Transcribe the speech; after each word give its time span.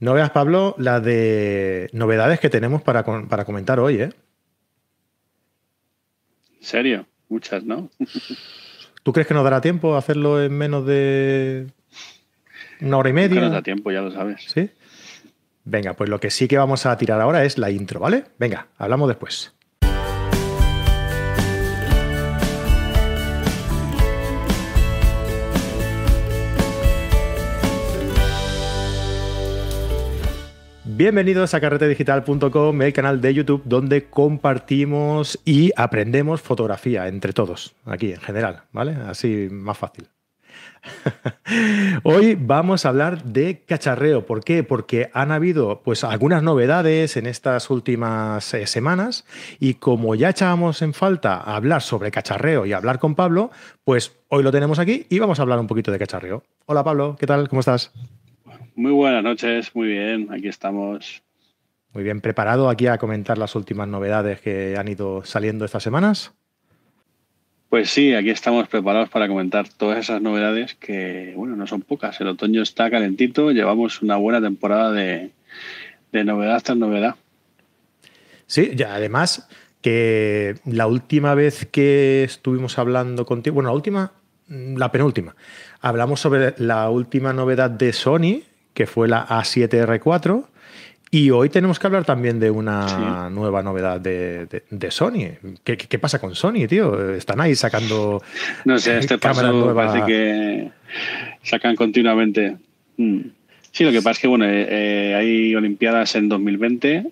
No 0.00 0.14
veas, 0.14 0.30
Pablo, 0.30 0.74
la 0.78 1.00
de 1.00 1.90
novedades 1.92 2.40
que 2.40 2.48
tenemos 2.48 2.82
para, 2.82 3.04
para 3.04 3.44
comentar 3.44 3.78
hoy, 3.78 4.00
¿eh? 4.00 4.10
¿En 6.58 6.66
serio? 6.66 7.06
Muchas, 7.28 7.64
¿no? 7.64 7.90
¿Tú 9.02 9.12
crees 9.12 9.26
que 9.28 9.34
nos 9.34 9.44
dará 9.44 9.60
tiempo 9.60 9.94
a 9.94 9.98
hacerlo 9.98 10.42
en 10.42 10.52
menos 10.52 10.86
de 10.86 11.66
una 12.80 12.96
hora 12.96 13.10
y 13.10 13.12
media? 13.12 13.36
No 13.36 13.46
nos 13.46 13.52
da 13.52 13.62
tiempo, 13.62 13.90
ya 13.92 14.00
lo 14.00 14.10
sabes. 14.10 14.42
¿Sí? 14.46 14.70
Venga, 15.64 15.94
pues 15.94 16.08
lo 16.08 16.18
que 16.18 16.30
sí 16.30 16.48
que 16.48 16.56
vamos 16.56 16.86
a 16.86 16.96
tirar 16.96 17.20
ahora 17.20 17.44
es 17.44 17.58
la 17.58 17.70
intro, 17.70 18.00
¿vale? 18.00 18.24
Venga, 18.38 18.68
hablamos 18.78 19.08
después. 19.08 19.54
Bienvenidos 31.00 31.54
a 31.54 31.62
carretedigital.com, 31.62 32.82
el 32.82 32.92
canal 32.92 33.22
de 33.22 33.32
YouTube 33.32 33.62
donde 33.64 34.10
compartimos 34.10 35.40
y 35.46 35.72
aprendemos 35.74 36.42
fotografía 36.42 37.08
entre 37.08 37.32
todos, 37.32 37.74
aquí 37.86 38.12
en 38.12 38.20
general, 38.20 38.64
¿vale? 38.70 38.98
Así 39.08 39.48
más 39.50 39.78
fácil. 39.78 40.10
Hoy 42.02 42.36
vamos 42.38 42.84
a 42.84 42.90
hablar 42.90 43.24
de 43.24 43.64
cacharreo. 43.64 44.26
¿Por 44.26 44.44
qué? 44.44 44.62
Porque 44.62 45.10
han 45.14 45.32
habido 45.32 45.80
pues 45.82 46.04
algunas 46.04 46.42
novedades 46.42 47.16
en 47.16 47.24
estas 47.24 47.70
últimas 47.70 48.52
eh, 48.52 48.66
semanas 48.66 49.24
y 49.58 49.74
como 49.74 50.14
ya 50.14 50.28
echábamos 50.28 50.82
en 50.82 50.92
falta 50.92 51.38
hablar 51.40 51.80
sobre 51.80 52.10
cacharreo 52.10 52.66
y 52.66 52.74
hablar 52.74 52.98
con 52.98 53.14
Pablo, 53.14 53.50
pues 53.84 54.18
hoy 54.28 54.42
lo 54.42 54.52
tenemos 54.52 54.78
aquí 54.78 55.06
y 55.08 55.18
vamos 55.18 55.38
a 55.38 55.42
hablar 55.44 55.60
un 55.60 55.66
poquito 55.66 55.90
de 55.90 55.98
cacharreo. 55.98 56.42
Hola 56.66 56.84
Pablo, 56.84 57.16
¿qué 57.18 57.26
tal? 57.26 57.48
¿Cómo 57.48 57.60
estás? 57.60 57.90
Muy 58.74 58.92
buenas 58.92 59.22
noches, 59.22 59.74
muy 59.74 59.88
bien, 59.88 60.28
aquí 60.32 60.48
estamos. 60.48 61.22
Muy 61.92 62.04
bien, 62.04 62.20
¿preparado 62.20 62.68
aquí 62.68 62.86
a 62.86 62.98
comentar 62.98 63.38
las 63.38 63.54
últimas 63.54 63.88
novedades 63.88 64.40
que 64.40 64.76
han 64.78 64.88
ido 64.88 65.24
saliendo 65.24 65.64
estas 65.64 65.82
semanas? 65.82 66.32
Pues 67.70 67.88
sí, 67.88 68.14
aquí 68.14 68.30
estamos 68.30 68.66
preparados 68.68 69.08
para 69.10 69.28
comentar 69.28 69.68
todas 69.68 69.98
esas 69.98 70.20
novedades 70.20 70.74
que, 70.74 71.34
bueno, 71.36 71.54
no 71.54 71.68
son 71.68 71.82
pocas. 71.82 72.20
El 72.20 72.26
otoño 72.26 72.62
está 72.62 72.90
calentito, 72.90 73.52
llevamos 73.52 74.02
una 74.02 74.16
buena 74.16 74.40
temporada 74.40 74.90
de, 74.90 75.30
novedad 76.12 76.60
tras 76.64 76.76
novedad. 76.76 77.14
Sí, 78.46 78.72
ya 78.74 78.96
además 78.96 79.48
que 79.82 80.56
la 80.64 80.88
última 80.88 81.36
vez 81.36 81.64
que 81.64 82.24
estuvimos 82.24 82.76
hablando 82.76 83.24
contigo, 83.24 83.54
bueno, 83.54 83.70
la 83.70 83.76
última, 83.76 84.12
la 84.48 84.90
penúltima, 84.90 85.36
hablamos 85.80 86.20
sobre 86.20 86.54
la 86.58 86.88
última 86.90 87.32
novedad 87.32 87.70
de 87.70 87.92
Sony, 87.92 88.42
que 88.74 88.86
fue 88.86 89.08
la 89.08 89.26
A7R4. 89.26 90.46
Y 91.12 91.30
hoy 91.30 91.48
tenemos 91.48 91.80
que 91.80 91.88
hablar 91.88 92.04
también 92.04 92.38
de 92.38 92.52
una 92.52 93.28
nueva 93.30 93.64
novedad 93.64 94.00
de, 94.00 94.90
Sony. 94.90 95.38
¿Qué, 95.64 95.98
pasa 95.98 96.20
con 96.20 96.36
Sony, 96.36 96.68
tío? 96.68 97.14
Están 97.14 97.40
ahí 97.40 97.56
sacando. 97.56 98.22
No 98.64 98.78
sé, 98.78 98.98
este 98.98 99.18
paso 99.18 99.74
parece 99.74 100.06
que 100.06 100.70
sacan 101.42 101.74
continuamente. 101.74 102.58
Mm. 102.96 103.20
Sí, 103.72 103.84
lo 103.84 103.90
que 103.90 103.98
pasa 104.02 104.12
es 104.12 104.18
que 104.20 104.28
bueno, 104.28 104.44
eh, 104.44 104.66
eh, 104.68 105.14
hay 105.16 105.54
Olimpiadas 105.54 106.14
en 106.14 106.28
2020 106.28 107.06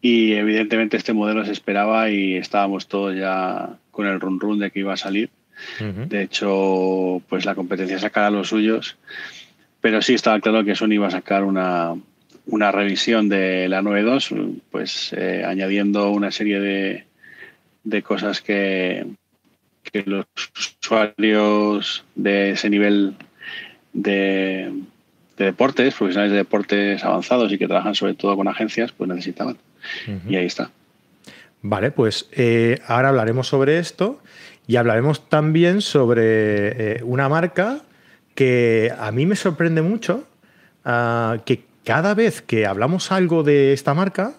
y 0.00 0.32
evidentemente 0.32 0.96
este 0.96 1.12
modelo 1.12 1.44
se 1.44 1.52
esperaba 1.52 2.10
y 2.10 2.36
estábamos 2.36 2.88
todos 2.88 3.14
ya 3.14 3.78
con 3.90 4.06
el 4.06 4.20
run 4.20 4.40
run 4.40 4.58
de 4.58 4.70
que 4.70 4.80
iba 4.80 4.94
a 4.94 4.98
salir. 4.98 5.30
De 5.78 6.22
hecho, 6.22 7.22
pues 7.28 7.44
la 7.44 7.54
competencia 7.54 7.98
sacará 7.98 8.30
los 8.30 8.48
suyos 8.48 8.96
pero 9.82 10.00
sí 10.00 10.14
estaba 10.14 10.40
claro 10.40 10.64
que 10.64 10.76
Sony 10.76 10.92
iba 10.92 11.08
a 11.08 11.10
sacar 11.10 11.42
una, 11.42 11.96
revisión 12.70 13.28
de 13.28 13.68
la 13.68 13.82
9.2, 13.82 14.60
pues 14.70 15.12
eh, 15.12 15.42
añadiendo 15.44 16.10
una 16.10 16.30
serie 16.30 16.60
de, 16.60 17.04
de 17.82 18.02
cosas 18.02 18.40
que, 18.40 19.04
que, 19.82 20.04
los 20.06 20.24
usuarios 20.80 22.04
de 22.14 22.52
ese 22.52 22.70
nivel 22.70 23.16
de, 23.92 24.72
deportes, 25.36 25.94
profesionales 25.94 26.30
de 26.30 26.38
deportes 26.38 27.04
avanzados 27.04 27.52
y 27.52 27.58
que 27.58 27.66
trabajan 27.66 27.96
sobre 27.96 28.14
todo 28.14 28.36
con 28.36 28.46
agencias, 28.46 28.92
pues 28.92 29.10
necesitaban. 29.10 29.58
Y 30.28 30.36
ahí 30.36 30.46
está. 30.46 30.70
Vale, 31.60 31.90
pues 31.90 32.28
eh, 32.30 32.80
ahora 32.86 33.08
hablaremos 33.08 33.48
sobre 33.48 33.78
esto 33.78 34.20
y 34.72 34.76
hablaremos 34.78 35.28
también 35.28 35.82
sobre 35.82 36.94
eh, 36.94 37.02
una 37.04 37.28
marca 37.28 37.82
que 38.34 38.90
a 38.98 39.12
mí 39.12 39.26
me 39.26 39.36
sorprende 39.36 39.82
mucho 39.82 40.24
ah, 40.86 41.36
que 41.44 41.66
cada 41.84 42.14
vez 42.14 42.40
que 42.40 42.64
hablamos 42.64 43.12
algo 43.12 43.42
de 43.42 43.74
esta 43.74 43.92
marca, 43.92 44.32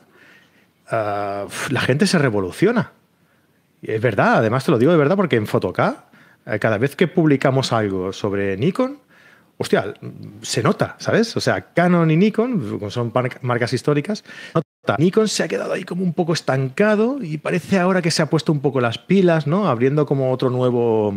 ah, 0.90 1.46
la 1.70 1.82
gente 1.82 2.08
se 2.08 2.18
revoluciona. 2.18 2.94
Es 3.84 4.02
verdad, 4.02 4.38
además 4.38 4.66
te 4.66 4.72
lo 4.72 4.80
digo 4.80 4.92
de 4.92 4.98
verdad 4.98 5.16
porque 5.16 5.36
en 5.36 5.46
Photocá, 5.46 6.06
eh, 6.48 6.58
cada 6.58 6.80
vez 6.80 6.96
que 6.96 7.08
publicamos 7.08 7.72
algo 7.72 8.12
sobre 8.12 8.58
Nikon, 8.58 8.98
hostia, 9.60 9.94
se 10.42 10.64
nota, 10.64 10.96
¿sabes? 10.98 11.38
O 11.38 11.42
sea, 11.42 11.74
Canon 11.76 12.10
y 12.10 12.18
Nikon, 12.18 12.90
son 12.90 13.14
marcas 13.44 13.72
históricas, 13.72 14.24
Nikon 14.98 15.30
se 15.30 15.44
ha 15.44 15.48
quedado 15.48 15.74
ahí 15.74 15.84
como 15.84 16.04
un 16.04 16.14
poco 16.14 16.34
estancado 16.34 17.18
y 17.22 17.38
parece 17.38 17.80
ahora 17.80 18.02
que 18.02 18.12
se 18.12 18.22
ha 18.22 18.30
puesto 18.30 18.52
un 18.52 18.60
poco 18.60 18.82
las 18.82 18.98
pilas, 18.98 19.48
¿no? 19.48 19.68
Abriendo 19.68 20.06
como 20.06 20.32
otro 20.32 20.50
nuevo, 20.50 21.14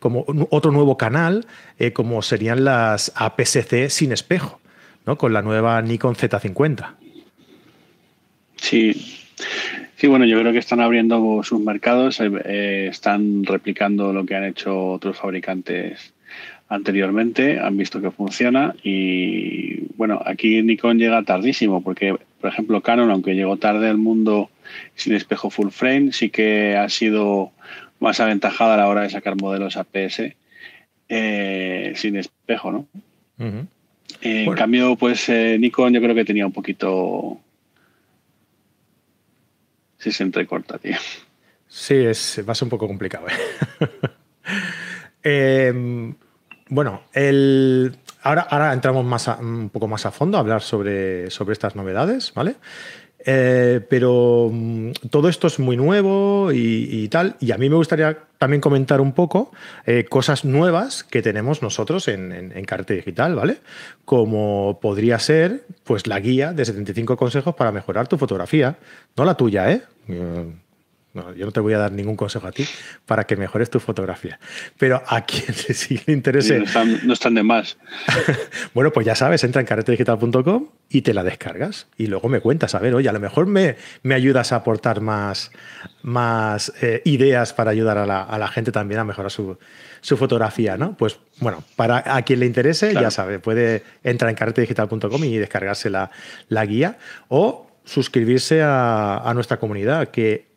como 0.00 0.24
otro 0.50 0.72
nuevo 0.72 0.96
canal, 0.96 1.46
eh, 1.78 1.92
como 1.92 2.20
serían 2.22 2.64
las 2.64 3.12
APS-C 3.14 3.90
sin 3.90 4.10
espejo, 4.10 4.60
¿no? 5.06 5.16
Con 5.18 5.32
la 5.32 5.42
nueva 5.42 5.80
Nikon 5.82 6.16
Z50. 6.16 6.94
Sí. 8.56 9.22
Sí, 9.94 10.08
bueno, 10.08 10.26
yo 10.26 10.38
creo 10.40 10.52
que 10.52 10.58
están 10.58 10.80
abriendo 10.80 11.42
sus 11.42 11.60
mercados, 11.60 12.20
eh, 12.20 12.30
eh, 12.44 12.88
están 12.90 13.44
replicando 13.44 14.12
lo 14.12 14.26
que 14.26 14.34
han 14.34 14.44
hecho 14.44 14.92
otros 14.92 15.16
fabricantes 15.16 16.12
anteriormente, 16.68 17.60
han 17.60 17.76
visto 17.76 18.00
que 18.00 18.10
funciona 18.10 18.74
y 18.82 19.86
bueno, 19.96 20.20
aquí 20.24 20.62
Nikon 20.62 20.98
llega 20.98 21.22
tardísimo 21.22 21.82
porque, 21.82 22.16
por 22.40 22.50
ejemplo, 22.50 22.80
Canon, 22.82 23.10
aunque 23.10 23.34
llegó 23.34 23.56
tarde 23.56 23.88
al 23.88 23.98
mundo 23.98 24.50
sin 24.94 25.14
espejo 25.14 25.50
full 25.50 25.70
frame, 25.70 26.12
sí 26.12 26.30
que 26.30 26.76
ha 26.76 26.88
sido 26.88 27.52
más 28.00 28.20
aventajada 28.20 28.74
a 28.74 28.78
la 28.78 28.88
hora 28.88 29.02
de 29.02 29.10
sacar 29.10 29.36
modelos 29.40 29.76
APS 29.76 30.22
eh, 31.08 31.92
sin 31.94 32.16
espejo, 32.16 32.72
¿no? 32.72 32.86
En 34.20 34.54
cambio, 34.54 34.96
pues 34.96 35.28
eh, 35.28 35.56
Nikon 35.58 35.92
yo 35.92 36.00
creo 36.00 36.14
que 36.14 36.24
tenía 36.24 36.46
un 36.46 36.52
poquito... 36.52 37.40
Sí 39.98 40.12
se 40.12 40.22
entrecorta, 40.24 40.78
tío. 40.78 40.96
Sí, 41.68 41.94
es, 41.94 42.44
va 42.46 42.52
a 42.52 42.54
ser 42.54 42.66
un 42.66 42.70
poco 42.70 42.86
complicado. 42.86 43.26
¿eh? 45.22 45.72
eh 46.68 46.74
bueno, 46.74 47.02
el, 47.12 47.96
ahora, 48.22 48.42
ahora 48.42 48.72
entramos 48.72 49.04
más 49.04 49.28
un 49.40 49.70
poco 49.70 49.88
más 49.88 50.06
a 50.06 50.10
fondo 50.10 50.36
a 50.36 50.40
hablar 50.40 50.62
sobre, 50.62 51.30
sobre 51.30 51.52
estas 51.52 51.76
novedades, 51.76 52.32
¿vale? 52.34 52.56
Eh, 53.28 53.80
pero 53.90 54.50
mm, 54.52 54.92
todo 55.10 55.28
esto 55.28 55.48
es 55.48 55.58
muy 55.58 55.76
nuevo 55.76 56.52
y, 56.52 57.08
tal, 57.08 57.34
y 57.40 57.50
a 57.50 57.58
mí 57.58 57.68
me 57.68 57.74
gustaría 57.74 58.16
también 58.38 58.60
comentar 58.60 59.00
un 59.00 59.12
poco 59.12 59.50
eh, 59.84 60.04
cosas 60.04 60.44
nuevas 60.44 61.02
que 61.02 61.22
tenemos 61.22 61.60
nosotros 61.60 62.06
en, 62.06 62.32
en, 62.32 62.64
Carrete 62.64 62.94
Digital, 62.94 63.34
¿vale? 63.34 63.58
Como 64.04 64.78
podría 64.80 65.18
ser 65.18 65.64
pues 65.82 66.06
la 66.06 66.20
guía 66.20 66.52
de 66.52 66.64
75 66.64 67.16
consejos 67.16 67.56
para 67.56 67.72
mejorar 67.72 68.06
tu 68.06 68.16
fotografía, 68.16 68.76
no 69.16 69.24
la 69.24 69.34
tuya, 69.34 69.72
¿eh? 69.72 69.82
Yo 71.36 71.46
no 71.46 71.52
te 71.52 71.60
voy 71.60 71.72
a 71.72 71.78
dar 71.78 71.92
ningún 71.92 72.16
consejo 72.16 72.46
a 72.46 72.52
ti 72.52 72.66
para 73.04 73.24
que 73.24 73.36
mejores 73.36 73.70
tu 73.70 73.80
fotografía. 73.80 74.38
Pero 74.78 75.02
a 75.06 75.22
quien 75.22 75.54
sí 75.54 76.00
le 76.06 76.12
interese. 76.12 76.58
no, 77.04 77.12
están, 77.12 77.34
de 77.34 77.42
más. 77.42 77.78
bueno, 78.74 78.92
pues 78.92 79.06
ya 79.06 79.14
sabes, 79.14 79.44
entra 79.44 79.60
en 79.60 79.66
carretedigital.com 79.66 80.68
y 80.88 81.02
te 81.02 81.14
la 81.14 81.24
descargas. 81.24 81.86
Y 81.96 82.06
luego 82.06 82.28
me 82.28 82.40
cuentas, 82.40 82.74
a 82.74 82.78
ver, 82.78 82.94
oye, 82.94 83.08
a 83.08 83.12
lo 83.12 83.20
mejor 83.20 83.46
me, 83.46 83.76
me 84.02 84.14
ayudas 84.14 84.52
a 84.52 84.56
aportar 84.56 85.00
más, 85.00 85.50
más 86.02 86.72
eh, 86.80 87.02
ideas 87.04 87.52
para 87.52 87.70
ayudar 87.70 87.98
a 87.98 88.06
la, 88.06 88.48
gente 88.48 88.72
también 88.72 89.00
a 89.00 89.04
mejorar 89.04 89.30
su, 89.30 89.58
fotografía, 90.02 90.76
¿no? 90.76 90.96
Pues 90.96 91.18
bueno, 91.40 91.64
para 91.74 92.02
a 92.14 92.22
quien 92.22 92.40
le 92.40 92.46
interese, 92.46 92.94
ya 92.94 93.10
sabe, 93.10 93.40
puede 93.40 93.82
entrar 94.04 94.30
en 94.30 94.36
carretedigital.com 94.36 95.24
y 95.24 95.36
descargarse 95.38 95.90
la, 95.90 96.10
guía 96.64 96.98
o 97.28 97.66
suscribirse 97.84 98.62
a, 98.62 99.18
a 99.18 99.34
nuestra 99.34 99.58
comunidad, 99.58 100.08
que 100.08 100.55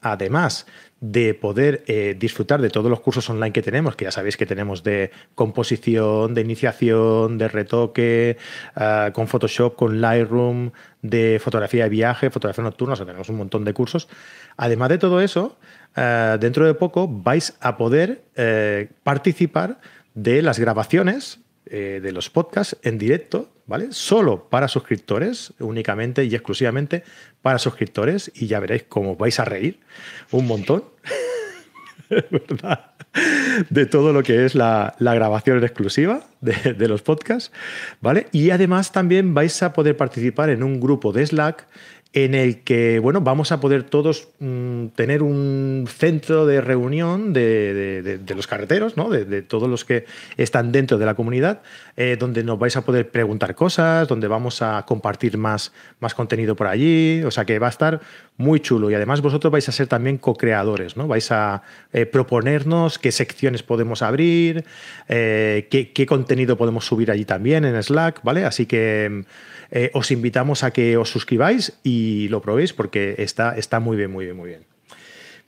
además 0.00 0.66
de 1.00 1.32
poder 1.32 1.82
eh, 1.86 2.14
disfrutar 2.18 2.60
de 2.60 2.68
todos 2.68 2.90
los 2.90 3.00
cursos 3.00 3.28
online 3.30 3.52
que 3.52 3.62
tenemos, 3.62 3.96
que 3.96 4.04
ya 4.04 4.10
sabéis 4.10 4.36
que 4.36 4.44
tenemos 4.44 4.82
de 4.82 5.10
composición, 5.34 6.34
de 6.34 6.42
iniciación, 6.42 7.38
de 7.38 7.48
retoque, 7.48 8.36
ah, 8.76 9.10
con 9.14 9.26
Photoshop, 9.26 9.76
con 9.76 10.00
Lightroom, 10.00 10.72
de 11.00 11.40
fotografía 11.42 11.84
de 11.84 11.90
viaje, 11.90 12.30
fotografía 12.30 12.64
nocturna, 12.64 12.92
o 12.92 12.96
sea, 12.96 13.06
tenemos 13.06 13.30
un 13.30 13.36
montón 13.36 13.64
de 13.64 13.72
cursos. 13.72 14.08
Además 14.58 14.90
de 14.90 14.98
todo 14.98 15.22
eso, 15.22 15.58
ah, 15.96 16.36
dentro 16.38 16.66
de 16.66 16.74
poco 16.74 17.08
vais 17.08 17.56
a 17.60 17.78
poder 17.78 18.22
eh, 18.36 18.90
participar 19.02 19.80
de 20.14 20.42
las 20.42 20.58
grabaciones 20.58 21.40
eh, 21.72 22.00
de 22.02 22.10
los 22.10 22.30
podcasts 22.30 22.76
en 22.82 22.98
directo, 22.98 23.48
¿vale? 23.66 23.92
Solo 23.92 24.48
para 24.50 24.66
suscriptores, 24.66 25.54
únicamente 25.60 26.24
y 26.24 26.34
exclusivamente 26.34 27.04
para 27.42 27.58
suscriptores, 27.58 28.30
y 28.34 28.46
ya 28.46 28.60
veréis 28.60 28.84
cómo 28.88 29.16
vais 29.16 29.38
a 29.40 29.44
reír 29.44 29.80
un 30.30 30.46
montón. 30.46 30.84
De 33.70 33.86
todo 33.86 34.12
lo 34.12 34.22
que 34.22 34.44
es 34.44 34.54
la, 34.54 34.94
grabación 35.00 35.62
exclusiva 35.64 36.22
de, 36.40 36.74
de, 36.74 36.88
los 36.88 37.02
podcasts, 37.02 37.50
¿vale? 38.00 38.28
Y 38.30 38.50
además 38.50 38.92
también 38.92 39.34
vais 39.34 39.64
a 39.64 39.72
poder 39.72 39.96
participar 39.96 40.48
en 40.50 40.62
un 40.62 40.78
grupo 40.78 41.12
de 41.12 41.26
Slack 41.26 41.66
en 42.12 42.34
el 42.34 42.62
que 42.62 42.98
bueno, 42.98 43.20
vamos 43.20 43.52
a 43.52 43.60
poder 43.60 43.84
todos 43.84 44.28
mm, 44.40 44.86
tener 44.88 45.22
un 45.22 45.86
centro 45.88 46.44
de 46.44 46.60
reunión 46.60 47.32
de, 47.32 48.18
los 48.34 48.46
carreteros, 48.48 48.96
¿no? 48.96 49.10
de, 49.10 49.42
todos 49.42 49.68
los 49.68 49.84
que 49.84 50.06
están 50.36 50.72
dentro 50.72 50.98
de 50.98 51.06
la 51.06 51.14
comunidad, 51.14 51.62
eh, 51.96 52.16
donde 52.18 52.42
nos 52.42 52.58
vais 52.58 52.76
a 52.76 52.84
poder 52.84 53.10
preguntar 53.10 53.54
cosas, 53.54 54.08
donde 54.08 54.26
vamos 54.26 54.60
a 54.60 54.84
compartir 54.86 55.38
más, 55.38 55.72
más 56.00 56.14
contenido 56.14 56.56
por 56.56 56.66
allí, 56.66 57.22
o 57.22 57.30
sea 57.30 57.44
que 57.44 57.58
va 57.60 57.68
a 57.68 57.70
estar 57.70 58.00
muy 58.40 58.60
chulo 58.60 58.90
y 58.90 58.94
además 58.94 59.20
vosotros 59.20 59.52
vais 59.52 59.68
a 59.68 59.72
ser 59.72 59.86
también 59.86 60.18
co-creadores, 60.18 60.96
¿no? 60.96 61.06
vais 61.06 61.30
a 61.30 61.62
eh, 61.92 62.06
proponernos 62.06 62.98
qué 62.98 63.12
secciones 63.12 63.62
podemos 63.62 64.02
abrir, 64.02 64.64
eh, 65.08 65.68
qué, 65.70 66.06
contenido 66.06 66.56
podemos 66.56 66.86
subir 66.86 67.10
allí 67.10 67.24
también 67.24 67.64
en 67.64 67.80
Slack, 67.80 68.22
¿vale? 68.24 68.44
Así 68.44 68.66
que... 68.66 69.24
Eh, 69.72 69.88
os 69.94 70.10
invitamos 70.10 70.64
a 70.64 70.72
que 70.72 70.96
os 70.96 71.10
suscribáis 71.10 71.78
y 71.84 72.26
lo 72.26 72.42
probéis 72.42 72.72
porque 72.72 73.14
está, 73.18 73.56
está 73.56 73.78
muy 73.78 73.96
bien, 73.96 74.10
muy 74.10 74.24
bien, 74.24 74.36
muy 74.36 74.48
bien. 74.48 74.64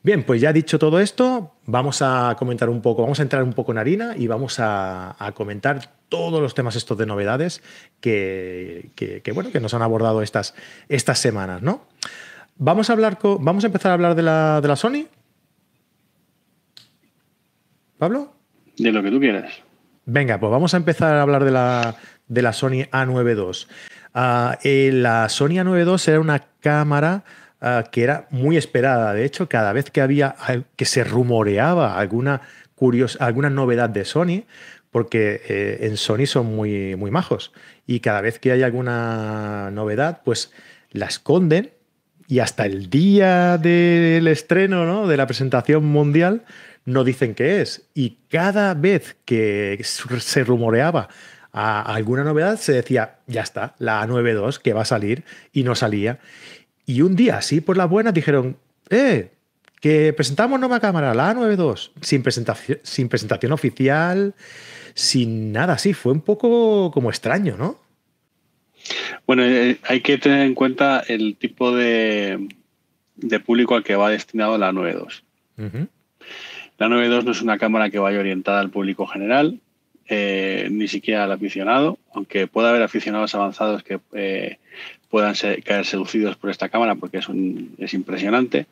Bien, 0.05 0.25
pues 0.25 0.41
ya 0.41 0.53
dicho 0.53 0.81
todo 0.81 0.99
esto, 0.99 1.55
vamos 1.65 2.03
a 2.03 2.35
comentar 2.37 2.69
un 2.69 2.83
poco, 2.83 3.03
vamos 3.03 3.21
a 3.21 3.23
entrar 3.23 3.43
un 3.43 3.53
poco 3.53 3.71
en 3.73 3.79
harina 3.79 4.15
y 4.17 4.27
vamos 4.27 4.56
a, 4.59 5.17
comentar 5.35 5.93
todos 6.09 6.41
los 6.41 6.55
temas 6.55 6.75
estos 6.75 6.99
de 6.99 7.06
novedades 7.06 7.62
que, 8.00 8.91
bueno, 9.33 9.50
que 9.50 9.61
nos 9.61 9.75
han 9.75 9.83
abordado 9.83 10.23
estas, 10.23 10.55
estas 10.89 11.19
semanas, 11.21 11.62
¿no? 11.62 11.83
Vamos 12.57 12.91
a 12.91 12.93
hablar 12.93 13.19
vamos 13.41 13.65
a 13.65 13.67
empezar 13.67 13.91
a 13.91 13.95
hablar 13.95 14.15
de 14.15 14.23
la, 14.23 14.61
de 14.61 14.69
la 14.69 14.77
Sony. 14.77 15.07
¿Pablo? 17.99 18.33
De 18.77 18.93
lo 18.93 19.03
que 19.03 19.11
tú 19.11 19.21
quieras. 19.21 19.63
Venga, 20.05 20.41
pues 20.41 20.51
vamos 20.51 20.75
a 20.75 20.77
empezar 20.77 21.15
a 21.15 21.23
hablar 21.23 21.45
de 21.45 21.53
la, 21.53 21.97
de 22.27 22.43
la 22.43 22.53
Sony 22.53 22.89
A9 22.91 23.37
II. 23.37 23.75
Ah, 24.15 24.59
eh, 24.63 24.91
la 24.93 25.29
Sony 25.29 25.61
A92 25.61 26.09
era 26.09 26.21
una 26.21 26.41
cámara 26.61 27.25
ah, 27.61 27.85
que 27.91 28.03
era 28.03 28.27
muy 28.31 28.57
esperada. 28.57 29.15
De 29.15 29.25
hecho, 29.25 29.49
cada 29.49 29.73
vez 29.73 29.91
que 29.91 30.01
había 30.01 30.35
que 30.77 30.85
se 30.85 31.05
rumoreaba 31.05 31.99
alguna, 31.99 32.43
alguna 33.21 33.51
novedad 33.51 33.89
de 33.89 34.05
Sony, 34.05 34.45
porque 34.91 35.41
eh, 35.49 35.79
en 35.83 35.97
Sony 35.97 36.27
son 36.27 36.55
muy, 36.55 36.97
muy 36.97 37.11
majos, 37.11 37.53
y 37.87 38.01
cada 38.01 38.21
vez 38.21 38.39
que 38.39 38.53
hay 38.53 38.63
alguna 38.63 39.71
novedad, 39.71 40.21
pues 40.25 40.53
la 40.91 41.07
esconden 41.07 41.71
y 42.32 42.40
hasta 42.40 42.64
el 42.64 42.88
día 42.88 43.58
del 43.58 44.26
estreno, 44.26 44.87
¿no? 44.87 45.06
de 45.06 45.19
la 45.19 45.26
presentación 45.26 45.84
mundial, 45.84 46.46
no 46.87 47.05
dicen 47.05 47.34
qué 47.34 47.61
es. 47.61 47.82
Y 47.93 48.20
cada 48.31 48.73
vez 48.73 49.17
que 49.26 49.79
se 49.84 50.43
rumoreaba 50.43 51.11
alguna 51.52 52.25
novedad, 52.25 52.58
se 52.58 52.73
decía, 52.73 53.19
ya 53.26 53.43
está, 53.43 53.75
la 53.79 54.02
A92 54.02 54.61
que 54.61 54.73
va 54.73 54.81
a 54.81 54.87
salir 54.87 55.25
y 55.52 55.62
no 55.62 55.75
salía. 55.75 56.20
Y 56.87 57.02
un 57.02 57.17
día, 57.17 57.37
así 57.37 57.61
por 57.61 57.76
la 57.76 57.84
buena, 57.84 58.12
dijeron, 58.12 58.56
eh, 58.88 59.32
que 59.82 60.14
presentamos 60.14 60.58
nueva 60.58 60.81
cámara, 60.81 61.12
la 61.12 61.34
A92, 61.34 61.90
sin 62.00 62.23
presentación, 62.23 62.79
sin 62.82 63.11
presentación 63.11 63.52
oficial, 63.52 64.34
sin 64.94 65.52
nada 65.52 65.75
así. 65.75 65.93
Fue 65.93 66.12
un 66.12 66.23
poco 66.23 66.93
como 66.93 67.11
extraño, 67.11 67.58
¿no? 67.58 67.79
Bueno, 69.27 69.45
eh, 69.45 69.79
hay 69.85 70.01
que 70.01 70.19
tener 70.19 70.47
en 70.47 70.55
cuenta 70.55 71.03
el 71.07 71.37
tipo 71.37 71.75
de, 71.75 72.49
público 73.45 73.75
al 73.75 73.85
que 73.85 73.97
va 73.97 74.11
destinado 74.11 74.59
la 74.59 74.73
92. 74.73 75.23
La 76.79 76.89
92 76.89 77.25
no 77.25 77.31
es 77.31 77.43
una 77.43 77.59
cámara 77.59 77.91
que 77.91 77.99
vaya 77.99 78.19
orientada 78.19 78.61
al 78.61 78.71
público 78.71 79.07
general, 79.07 79.61
eh, 80.09 80.69
ni 80.71 80.89
siquiera 80.89 81.25
al 81.25 81.33
aficionado, 81.33 81.99
aunque 82.13 82.49
pueda 82.49 82.71
haber 82.71 82.83
aficionados 82.83 83.35
avanzados 83.35 83.83
que 83.85 84.01
eh, 84.15 84.59
puedan 85.09 85.35
caer 85.65 85.87
seducidos 85.87 86.37
por 86.37 86.51
esta 86.51 86.69
cámara 86.69 86.97
porque 86.97 87.19
es, 87.19 87.29
es 87.79 87.95
impresionante, 87.95 88.67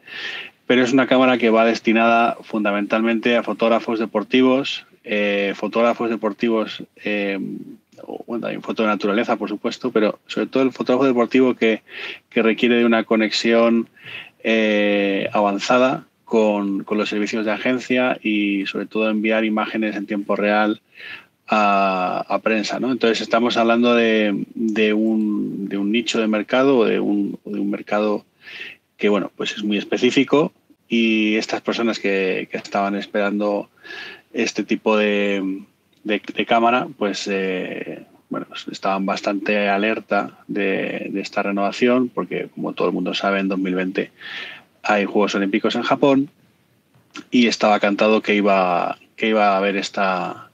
pero 0.67 0.83
es 0.83 0.93
una 0.93 1.07
cámara 1.07 1.39
que 1.39 1.51
va 1.51 1.65
destinada 1.65 2.37
fundamentalmente 2.43 3.37
a 3.37 3.43
fotógrafos 3.43 4.01
deportivos, 4.01 4.87
eh, 5.05 5.55
fotógrafos 5.55 6.11
deportivos, 6.11 6.83
bueno, 8.27 8.47
hay 8.47 8.57
foto 8.59 8.83
de 8.83 8.89
naturaleza, 8.89 9.37
por 9.37 9.49
supuesto, 9.49 9.91
pero 9.91 10.19
sobre 10.27 10.47
todo 10.47 10.63
el 10.63 10.73
fotógrafo 10.73 11.07
deportivo 11.07 11.55
que, 11.55 11.83
que 12.29 12.43
requiere 12.43 12.77
de 12.77 12.85
una 12.85 13.05
conexión 13.05 13.89
avanzada 15.33 16.07
con, 16.25 16.85
con, 16.85 16.97
los 16.97 17.09
servicios 17.09 17.45
de 17.45 17.53
agencia 17.53 18.19
y 18.23 18.65
sobre 18.67 18.87
todo 18.87 19.11
enviar 19.11 19.45
imágenes 19.45 19.97
en 19.97 20.07
tiempo 20.07 20.37
real 20.37 20.81
a, 21.51 22.41
prensa. 22.43 22.79
¿no? 22.79 22.93
Entonces 22.93 23.21
estamos 23.21 23.57
hablando 23.57 23.95
de, 23.95 24.45
de, 24.55 24.93
un, 24.93 25.69
de, 25.69 25.77
un, 25.77 25.91
nicho 25.91 26.21
de 26.21 26.29
mercado 26.29 26.79
o 26.79 26.85
de 26.85 27.01
un, 27.01 27.39
de 27.45 27.59
un, 27.59 27.71
mercado 27.71 28.25
que 28.97 29.09
bueno, 29.09 29.33
pues 29.37 29.53
es 29.53 29.65
muy 29.65 29.77
específico 29.77 30.53
y 30.89 31.37
estas 31.37 31.61
personas 31.61 31.99
que, 31.99 32.49
que 32.51 32.57
estaban 32.57 32.95
esperando 32.95 33.69
este 34.33 34.63
tipo 34.63 34.97
de, 34.97 35.65
cámara, 36.47 36.89
pues, 36.99 37.29
eh, 37.31 38.05
bueno, 38.29 38.47
estaban 38.71 39.07
bastante 39.07 39.69
alerta 39.69 40.39
de, 40.47 41.11
esta 41.17 41.43
renovación 41.43 42.09
porque 42.09 42.49
como 42.55 42.73
todo 42.73 42.89
el 42.89 42.95
mundo 42.95 43.13
sabe 43.15 43.41
en 43.41 43.49
2020 43.49 44.11
hay 44.83 45.05
Juegos 45.05 45.35
Olímpicos 45.35 45.75
en 45.75 45.83
Japón 45.83 46.31
y 47.31 47.49
estaba 47.49 47.81
cantado 47.81 48.23
que 48.23 48.35
iba, 48.35 48.99
que 49.17 49.29
iba 49.29 49.49
a 49.49 49.57
haber 49.57 49.77
esta, 49.77 50.50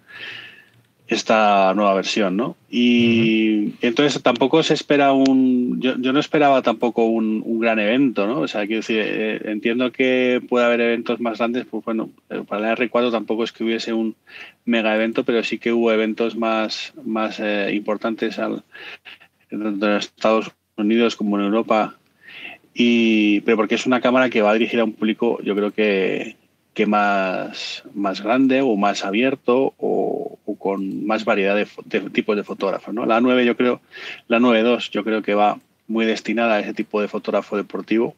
esta 1.09 1.73
nueva 1.75 1.95
versión, 1.95 2.37
¿no? 2.37 2.57
Y 2.69 3.75
entonces 3.81 4.21
tampoco 4.23 4.63
se 4.63 4.75
espera 4.75 5.13
un. 5.13 5.81
Yo, 5.81 5.97
no 5.97 6.19
esperaba 6.19 6.63
tampoco 6.63 7.05
un, 7.05 7.61
gran 7.61 7.79
evento, 7.79 8.27
¿no? 8.27 8.41
O 8.41 8.49
sea, 8.49 8.67
quiero 8.67 8.81
decir, 8.81 9.01
eh, 9.01 9.41
entiendo 9.45 9.93
que 9.93 10.43
puede 10.49 10.67
haber 10.67 10.81
eventos 10.81 11.21
más 11.21 11.39
grandes, 11.39 11.67
pues 11.67 11.85
bueno, 11.85 12.11
para 12.49 12.61
la 12.61 12.77
R4 12.77 13.13
tampoco 13.13 13.45
es 13.45 13.53
que 13.53 13.65
hubiese 13.65 13.93
un 13.93 14.17
mega 14.65 14.95
evento, 14.95 15.25
pero 15.25 15.45
sí 15.45 15.59
que 15.59 15.73
hubo 15.73 15.93
eventos 15.93 16.37
más, 16.37 16.93
más 17.05 17.39
eh, 17.39 17.71
importantes 17.73 18.39
al, 18.39 18.65
tanto 19.49 19.87
en 19.87 19.97
Estados 19.97 20.51
Unidos 20.77 21.15
como 21.15 21.39
en 21.39 21.45
Europa. 21.45 21.97
Y, 22.75 23.41
pero 23.41 23.57
porque 23.57 23.77
es 23.77 23.87
una 23.87 24.01
cámara 24.01 24.29
que 24.29 24.43
va 24.43 24.53
dirigida 24.53 24.83
a 24.83 24.85
un 24.85 24.93
público, 24.93 25.39
yo 25.43 25.55
creo 25.55 25.73
que, 25.73 26.37
que 26.77 26.85
más, 26.85 27.85
más 27.95 28.21
grande 28.21 28.61
o 28.61 28.77
más 28.77 29.03
abierto 29.03 29.73
o, 29.79 30.39
con 30.59 31.07
más 31.07 31.25
variedad 31.25 31.57
de, 31.57 32.01
tipos 32.11 32.37
de 32.37 32.45
fotógrafos. 32.45 32.93
¿no? 32.93 33.07
La 33.07 33.19
9 33.23 33.47
yo 33.47 33.57
creo, 33.57 33.81
la 34.29 34.39
9.2 34.39 34.91
yo 34.91 35.03
creo 35.03 35.23
que 35.23 35.35
va 35.35 35.59
muy 35.89 36.05
destinada 36.05 36.57
a 36.57 36.61
ese 36.61 36.75
tipo 36.75 37.01
de 37.01 37.09
fotógrafo 37.09 37.57
deportivo, 37.57 38.15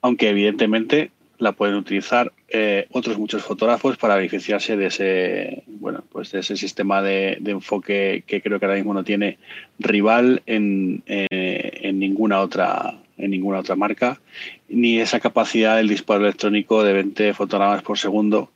aunque 0.00 0.30
evidentemente 0.30 1.10
la 1.36 1.52
pueden 1.52 1.74
utilizar 1.74 2.32
eh, 2.48 2.86
otros 2.90 3.18
muchos 3.18 3.42
fotógrafos 3.42 3.98
para 3.98 4.16
beneficiarse 4.16 4.78
de 4.78 4.86
ese 4.86 5.62
bueno 5.66 6.02
pues 6.10 6.32
de 6.32 6.40
ese 6.40 6.56
sistema 6.56 7.02
de, 7.02 7.38
enfoque 7.44 8.24
que 8.26 8.40
creo 8.40 8.58
que 8.58 8.64
ahora 8.64 8.76
mismo 8.76 8.94
no 8.94 9.04
tiene 9.04 9.38
rival 9.78 10.42
en, 10.46 11.04
eh, 11.06 11.80
en 11.82 12.00
ninguna 12.00 12.40
otra 12.40 12.98
en 13.18 13.30
ninguna 13.32 13.58
otra 13.58 13.76
marca, 13.76 14.20
ni 14.68 14.98
esa 15.00 15.20
capacidad 15.20 15.76
del 15.76 15.88
disparo 15.88 16.24
electrónico 16.24 16.82
de 16.84 16.92
20 16.92 17.34
fotogramas 17.34 17.82
por 17.82 17.98
segundo, 17.98 18.50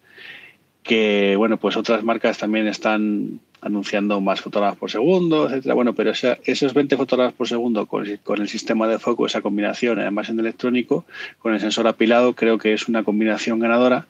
que 0.83 1.35
bueno, 1.37 1.57
pues 1.57 1.77
otras 1.77 2.03
marcas 2.05 2.39
también 2.39 2.67
están 2.67 3.41
anunciando 3.61 4.21
más 4.21 4.41
fotogramas 4.41 4.77
por 4.77 4.91
segundo, 4.91 5.49
etcétera. 5.49 5.75
Bueno, 5.75 5.95
pero 5.95 6.11
esos 6.11 6.75
20 6.75 6.97
fotogramas 6.97 7.33
por 7.35 7.49
segundo 7.49 7.87
con, 7.87 8.07
el 8.07 8.49
sistema 8.49 8.89
de 8.89 8.99
foco, 8.99 9.25
esa 9.25 9.41
combinación, 9.41 10.01
además 10.01 10.29
en 10.29 10.41
electrónico, 10.41 11.07
con 11.39 11.55
el 11.55 11.61
sensor 11.61 11.87
apilado, 11.87 12.35
creo 12.35 12.59
que 12.59 12.75
es 12.75 12.89
una 12.89 13.05
combinación 13.05 13.61
ganadora 13.61 14.07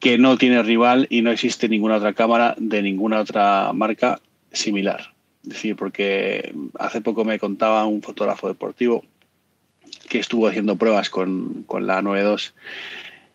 que 0.00 0.18
no 0.18 0.36
tiene 0.36 0.62
rival 0.62 1.06
y 1.08 1.22
no 1.22 1.30
existe 1.30 1.68
ninguna 1.68 1.96
otra 1.96 2.12
cámara 2.12 2.56
de 2.58 2.82
ninguna 2.82 3.20
otra 3.20 3.72
marca 3.72 4.20
similar. 4.52 5.14
Es 5.44 5.50
decir, 5.50 5.76
porque 5.76 6.52
hace 6.78 7.00
poco 7.00 7.24
me 7.24 7.38
contaba 7.38 7.86
un 7.86 8.02
fotógrafo 8.02 8.48
deportivo 8.48 9.04
que 10.14 10.20
estuvo 10.20 10.46
haciendo 10.46 10.76
pruebas 10.76 11.10
con, 11.10 11.66
la 11.80 12.00
9.2 12.00 12.52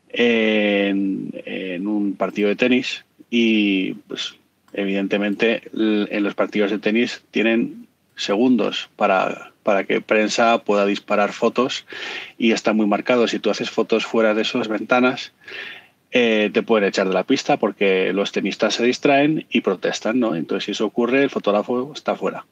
en, 0.07 1.29
en 1.43 1.87
un 1.87 2.15
partido 2.15 2.47
de 2.47 2.55
tenis 2.55 3.03
y 3.29 3.95
pues 4.07 4.35
evidentemente 4.71 5.63
en 5.73 6.23
los 6.23 6.35
partidos 6.35 6.71
de 6.71 6.79
tenis 6.79 7.21
tienen 7.31 7.89
segundos 8.15 8.89
para, 8.95 9.51
para 9.63 9.83
que 9.83 9.99
prensa 9.99 10.59
pueda 10.59 10.85
disparar 10.85 11.33
fotos 11.33 11.85
y 12.37 12.53
está 12.53 12.71
muy 12.71 12.87
marcado. 12.87 13.27
Si 13.27 13.39
tú 13.39 13.49
haces 13.49 13.69
fotos 13.69 14.05
fuera 14.05 14.33
de 14.33 14.43
esas 14.43 14.69
ventanas, 14.69 15.33
eh, 16.11 16.49
te 16.53 16.63
pueden 16.63 16.87
echar 16.87 17.09
de 17.09 17.13
la 17.13 17.25
pista 17.25 17.57
porque 17.57 18.13
los 18.13 18.31
tenistas 18.31 18.75
se 18.75 18.85
distraen 18.85 19.47
y 19.49 19.59
protestan, 19.59 20.17
¿no? 20.17 20.33
Entonces, 20.33 20.63
si 20.63 20.71
eso 20.71 20.85
ocurre, 20.85 21.23
el 21.23 21.29
fotógrafo 21.29 21.91
está 21.93 22.15
fuera. 22.15 22.45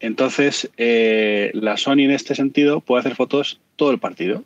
Entonces, 0.00 0.70
eh, 0.76 1.50
la 1.54 1.76
Sony 1.76 2.00
en 2.00 2.10
este 2.10 2.34
sentido 2.34 2.80
puede 2.80 3.00
hacer 3.00 3.14
fotos 3.14 3.60
todo 3.76 3.90
el 3.90 3.98
partido. 3.98 4.44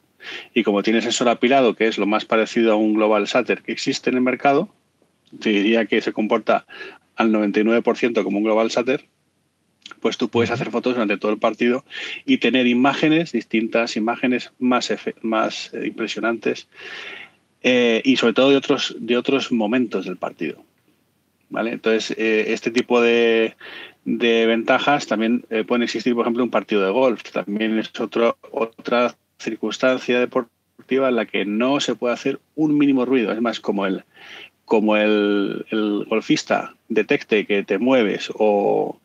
Y 0.55 0.65
como 0.65 0.83
tiene 0.83 1.03
sensor 1.03 1.29
apilado, 1.29 1.75
que 1.75 1.87
es 1.87 1.99
lo 1.99 2.07
más 2.07 2.25
parecido 2.25 2.73
a 2.73 2.77
un 2.77 2.95
Global 2.95 3.25
Shutter 3.25 3.63
que 3.63 3.73
existe 3.73 4.11
en 4.11 4.17
el 4.17 4.23
mercado, 4.23 4.69
te 5.41 5.51
diría 5.51 5.87
que 5.87 6.01
se 6.01 6.13
comporta 6.13 6.67
al 7.15 7.31
99% 7.33 8.23
como 8.23 8.39
un 8.39 8.45
Global 8.45 8.69
Shutter, 8.69 9.05
pues 10.01 10.17
tú 10.17 10.29
puedes 10.29 10.51
hacer 10.51 10.71
fotos 10.71 10.95
durante 10.95 11.17
todo 11.17 11.33
el 11.33 11.39
partido 11.39 11.85
y 12.25 12.39
tener 12.39 12.67
imágenes, 12.67 13.33
distintas 13.33 13.97
imágenes 13.97 14.53
más, 14.59 14.93
más 15.23 15.73
eh, 15.75 15.87
impresionantes 15.87 16.69
eh, 17.63 18.03
y 18.05 18.17
sobre 18.17 18.33
todo 18.33 18.51
de 18.51 18.57
otros, 18.57 18.97
de 18.99 19.17
otros 19.17 19.53
momentos 19.53 20.05
del 20.05 20.17
partido. 20.17 20.66
¿Vale? 21.49 21.73
Entonces, 21.73 22.17
eh, 22.19 22.47
este 22.49 22.71
tipo 22.71 23.01
de, 23.01 23.55
de, 24.05 24.47
ventajas 24.47 25.07
también 25.07 25.45
pueden 25.67 25.85
existir, 25.85 26.15
por 26.15 26.23
ejemplo, 26.23 26.43
un 26.43 26.51
partido 26.51 26.85
de 26.85 26.91
golf. 26.91 27.23
También 27.31 27.79
es 27.79 27.93
otro, 28.01 28.37
otra 28.51 29.15
circunstancia 29.39 30.19
deportiva 30.19 31.09
en 31.09 31.17
la 31.17 31.27
que 31.27 31.45
no 31.45 31.81
se 31.81 31.95
puede 31.95 32.15
hacer 32.15 32.41
un 32.55 32.77
mínimo 32.77 33.05
ruido. 33.05 33.33
Es 33.33 33.41
más, 33.41 33.61
como 33.61 33.87
el, 33.87 34.05
como 34.65 34.97
el, 34.97 35.65
golfista 36.09 36.75
detecte 36.89 37.47
que 37.47 37.63
te 37.63 37.79
mueves 37.79 38.31
o, 38.35 38.99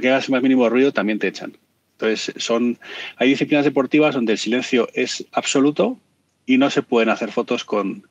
que 0.00 0.10
hagas 0.10 0.28
más 0.30 0.42
mínimo 0.42 0.68
ruido, 0.68 0.92
también 0.92 1.18
te 1.18 1.28
echan. 1.28 1.56
Entonces, 1.92 2.34
son, 2.36 2.78
hay 3.16 3.30
disciplinas 3.30 3.64
deportivas 3.64 4.14
donde 4.14 4.32
el 4.32 4.38
silencio 4.38 4.88
es 4.94 5.24
absoluto 5.32 5.98
y 6.46 6.58
no 6.58 6.70
se 6.70 6.82
pueden 6.82 7.08
hacer 7.08 7.32
fotos 7.32 7.64
con, 7.64 8.08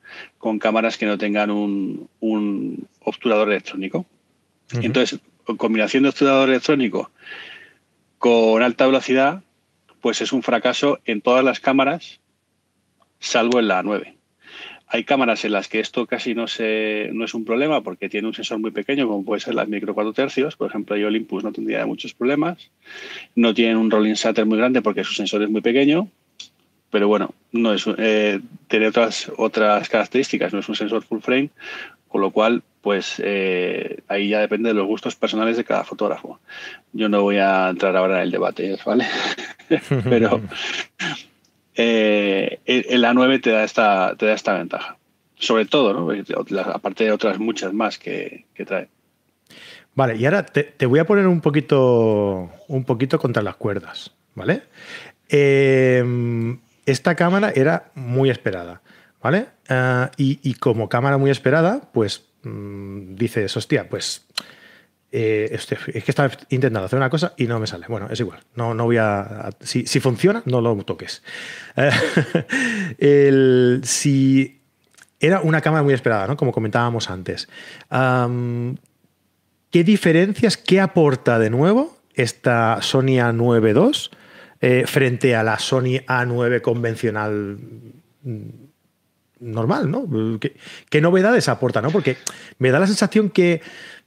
cámaras 0.59 0.97
que 0.97 1.05
no 1.05 1.17
tengan 1.17 1.51
un, 1.51 2.87
obturador 3.01 3.49
electrónico. 3.49 4.05
Entonces, 4.81 5.19
combinación 5.57 6.03
de 6.03 6.09
obturador 6.09 6.49
electrónico 6.49 7.11
con 8.17 8.63
alta 8.63 8.85
velocidad, 8.85 9.43
pues 9.99 10.21
es 10.21 10.31
un 10.31 10.43
fracaso 10.43 10.99
en 11.05 11.21
todas 11.21 11.43
las 11.43 11.59
cámaras, 11.59 12.21
salvo 13.19 13.59
en 13.59 13.67
la 13.67 13.83
9. 13.83 14.15
Hay 14.87 15.03
cámaras 15.03 15.43
en 15.43 15.51
las 15.51 15.67
que 15.67 15.79
esto 15.79 16.05
casi 16.05 16.33
no, 16.35 16.47
se, 16.47 17.09
no 17.13 17.25
es 17.25 17.33
un 17.33 17.45
problema 17.45 17.81
porque 17.81 18.09
tiene 18.09 18.27
un 18.27 18.33
sensor 18.33 18.59
muy 18.59 18.71
pequeño, 18.71 19.07
como 19.07 19.25
puede 19.25 19.41
ser 19.41 19.55
las 19.55 19.67
micro 19.67 19.93
4 19.93 20.13
tercios. 20.13 20.55
Por 20.55 20.69
ejemplo, 20.69 20.95
el 20.95 21.03
Olympus 21.03 21.43
no 21.43 21.51
tendría 21.51 21.85
muchos 21.85 22.13
problemas. 22.13 22.69
No 23.35 23.53
tienen 23.53 23.77
un 23.77 23.91
rolling 23.91 24.13
shutter 24.13 24.45
muy 24.45 24.57
grande 24.57 24.81
porque 24.81 25.03
su 25.03 25.13
sensor 25.13 25.43
es 25.43 25.49
muy 25.49 25.61
pequeño. 25.61 26.07
Pero 26.93 27.07
bueno, 27.07 27.33
no 27.51 27.73
es, 27.73 27.85
eh, 27.97 28.39
tiene 28.67 28.85
otras, 28.85 29.31
otras 29.35 29.89
características. 29.89 30.53
No 30.53 30.59
es 30.59 30.69
un 30.69 30.75
sensor 30.75 31.03
full 31.03 31.21
frame, 31.21 31.49
con 32.07 32.21
lo 32.21 32.29
cual, 32.29 32.61
pues 32.81 33.19
eh, 33.25 34.03
ahí 34.07 34.29
ya 34.29 34.41
depende 34.41 34.69
de 34.69 34.75
los 34.75 34.85
gustos 34.85 35.15
personales 35.15 35.57
de 35.57 35.63
cada 35.63 35.85
fotógrafo. 35.85 36.39
Yo 36.91 37.09
no 37.09 37.23
voy 37.23 37.37
a 37.37 37.69
entrar 37.69 37.97
ahora 37.97 38.17
en 38.17 38.21
el 38.25 38.31
debate, 38.31 38.77
¿vale? 38.85 39.07
pero 40.03 40.39
eh, 41.73 42.59
el 42.63 43.03
A9 43.03 43.41
te 43.41 43.49
da 43.49 43.63
esta, 43.63 44.15
te 44.15 44.27
da 44.27 44.33
esta 44.33 44.53
ventaja. 44.53 44.95
Sobre 45.33 45.65
todo, 45.65 45.95
¿no? 45.95 46.15
aparte 46.75 47.05
de 47.05 47.11
otras 47.11 47.39
muchas 47.39 47.73
más 47.73 47.97
que, 47.97 48.45
trae. 48.67 48.87
Vale, 49.95 50.15
y 50.15 50.25
ahora 50.25 50.45
te, 50.45 50.85
voy 50.85 50.99
a 50.99 51.05
poner 51.05 51.25
un 51.25 51.41
poquito, 51.41 52.51
un 52.67 52.83
poquito 52.83 53.17
contra 53.17 53.41
las 53.41 53.55
cuerdas, 53.55 54.11
¿vale? 54.35 54.61
Em, 55.27 56.59
esta 56.85 57.15
cámara 57.15 57.51
era 57.55 57.91
muy 57.95 58.29
esperada, 58.29 58.81
¿vale? 59.21 59.47
Ah, 59.69 60.11
y, 60.17 60.53
como 60.55 60.89
cámara 60.89 61.17
muy 61.17 61.31
esperada, 61.31 61.89
pues 61.93 62.25
mm, 62.43 63.15
dices, 63.15 63.55
hostia, 63.55 63.87
pues 63.89 64.25
eh, 65.11 65.49
es 65.51 66.03
que 66.03 66.11
estaba 66.11 66.31
intentando 66.49 66.85
hacer 66.85 66.97
una 66.97 67.09
cosa 67.09 67.33
y 67.37 67.47
no 67.47 67.59
me 67.59 67.67
sale. 67.67 67.85
Bueno, 67.87 68.07
es 68.09 68.19
igual. 68.19 68.39
No, 68.55 68.73
no 68.73 68.85
voy 68.85 68.97
a. 68.97 69.51
si, 69.61 69.85
funciona, 69.99 70.41
no 70.45 70.59
lo 70.59 70.75
toques. 70.83 71.23
si 73.83 74.59
era 75.19 75.39
una 75.41 75.61
cámara 75.61 75.83
muy 75.83 75.93
esperada, 75.93 76.27
¿no? 76.27 76.35
Como 76.35 76.51
comentábamos 76.51 77.09
antes. 77.09 77.47
¿Qué 79.73 79.83
diferencias, 79.83 80.57
qué 80.57 80.81
aporta 80.81 81.39
de 81.39 81.49
nuevo 81.49 81.97
esta 82.13 82.77
Sony 82.81 83.17
A9 83.17 83.75
II 83.75 84.17
eh, 84.63 84.85
frente 84.87 85.35
a 85.35 85.43
la 85.43 85.59
Sony 85.59 85.99
A9 86.07 86.61
convencional? 86.61 87.59
Mm, 88.23 88.49
normal, 89.41 89.91
¿no? 89.91 90.07
¿Qué, 90.89 91.01
novedades 91.01 91.49
aporta, 91.49 91.81
no? 91.81 91.91
Porque 91.91 92.17
me 92.59 92.71
da 92.71 92.79
la 92.79 92.87
sensación 92.87 93.29
que 93.29 93.61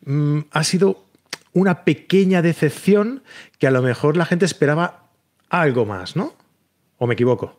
Mm, 0.04 0.40
ha 0.50 0.64
sido 0.64 1.04
una 1.52 1.84
pequeña 1.84 2.42
decepción 2.42 3.22
que 3.58 3.66
a 3.66 3.70
lo 3.70 3.82
mejor 3.82 4.16
la 4.16 4.26
gente 4.26 4.44
esperaba 4.44 5.10
algo 5.48 5.86
más, 5.86 6.16
¿no? 6.16 6.34
¿O 6.98 7.06
me 7.06 7.14
equivoco? 7.14 7.58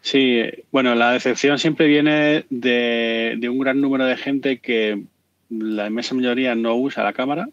Sí, 0.00 0.42
bueno, 0.70 0.94
la 0.94 1.12
decepción 1.12 1.58
siempre 1.58 1.86
viene 1.86 2.46
de, 2.50 3.38
un 3.50 3.58
gran 3.58 3.80
número 3.80 4.06
de 4.06 4.16
gente 4.16 4.58
que 4.58 5.02
la 5.50 5.88
inmensa 5.88 6.14
mayoría 6.14 6.54
no 6.54 6.76
usa 6.76 7.02
la 7.02 7.12
cámara 7.12 7.48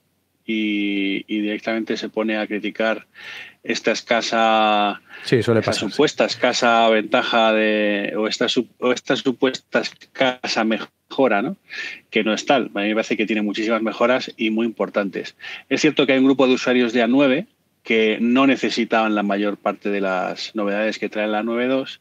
y, 0.45 1.23
directamente 1.27 1.97
se 1.97 2.09
pone 2.09 2.38
a 2.38 2.47
criticar 2.47 3.05
esta 3.63 3.91
escasa, 3.91 5.01
sí, 5.23 5.41
suele 5.41 5.62
pasar, 5.62 5.89
supuesta 5.89 6.25
escasa 6.25 6.89
ventaja 6.89 7.53
de, 7.53 8.13
o 8.17 8.27
esta, 8.27 8.47
o 8.79 8.91
esta 8.91 9.15
supuesta 9.15 9.79
escasa 9.79 10.63
mejor 10.65 10.89
mejora, 11.13 11.41
¿no? 11.43 11.57
que 12.09 12.23
no 12.23 12.33
es 12.33 12.45
tal. 12.45 12.71
A 12.73 12.79
mí 12.79 12.88
me 12.88 12.95
parece 12.95 13.17
que 13.17 13.25
tiene 13.25 13.43
muchísimas 13.43 13.81
mejoras 13.81 14.31
y 14.35 14.50
muy 14.50 14.65
importantes. 14.65 15.35
Es 15.69 15.81
cierto 15.81 16.05
que 16.05 16.13
hay 16.13 16.19
un 16.19 16.25
grupo 16.25 16.47
de 16.47 16.53
usuarios 16.53 16.91
de 16.91 17.05
A9 17.05 17.45
que 17.83 18.17
no 18.19 18.47
necesitaban 18.47 19.13
la 19.13 19.23
mayor 19.23 19.57
parte 19.57 19.89
de 19.89 20.00
las 20.00 20.55
novedades 20.55 20.97
que 20.97 21.09
trae 21.09 21.27
la 21.27 21.43
9.2. 21.43 22.00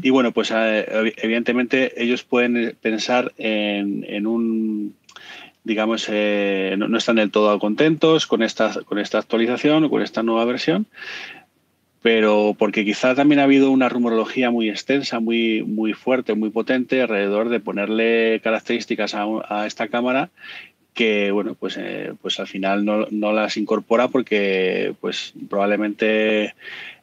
Y 0.00 0.10
bueno, 0.10 0.32
pues 0.32 0.52
eh, 0.54 1.12
evidentemente 1.16 2.00
ellos 2.02 2.22
pueden 2.22 2.76
pensar 2.80 3.32
en, 3.36 4.26
un, 4.26 4.94
digamos, 5.66 6.06
eh, 6.08 6.76
no, 6.78 6.96
están 6.96 7.16
del 7.16 7.32
todo 7.32 7.58
contentos 7.58 8.28
con 8.28 8.44
esta, 8.44 8.72
con 8.84 9.00
esta 9.00 9.18
actualización 9.18 9.82
o 9.82 9.90
con 9.90 10.00
esta 10.00 10.22
nueva 10.22 10.44
versión, 10.44 10.86
pero 12.02 12.54
porque 12.56 12.84
quizá 12.84 13.16
también 13.16 13.40
ha 13.40 13.44
habido 13.44 13.72
una 13.72 13.88
rumorología 13.88 14.52
muy 14.52 14.70
extensa, 14.70 15.18
muy, 15.18 15.64
muy 15.64 15.92
fuerte, 15.92 16.34
muy 16.34 16.50
potente 16.50 17.02
alrededor 17.02 17.48
de 17.48 17.58
ponerle 17.58 18.40
características 18.44 19.16
a, 19.16 19.66
esta 19.66 19.88
cámara 19.88 20.30
que 20.94 21.30
bueno 21.30 21.54
pues 21.54 21.76
eh, 21.78 22.14
pues 22.22 22.40
al 22.40 22.46
final 22.46 22.84
no, 22.84 23.06
no, 23.10 23.32
las 23.32 23.58
incorpora 23.58 24.08
porque 24.08 24.94
pues 25.00 25.34
probablemente 25.50 26.54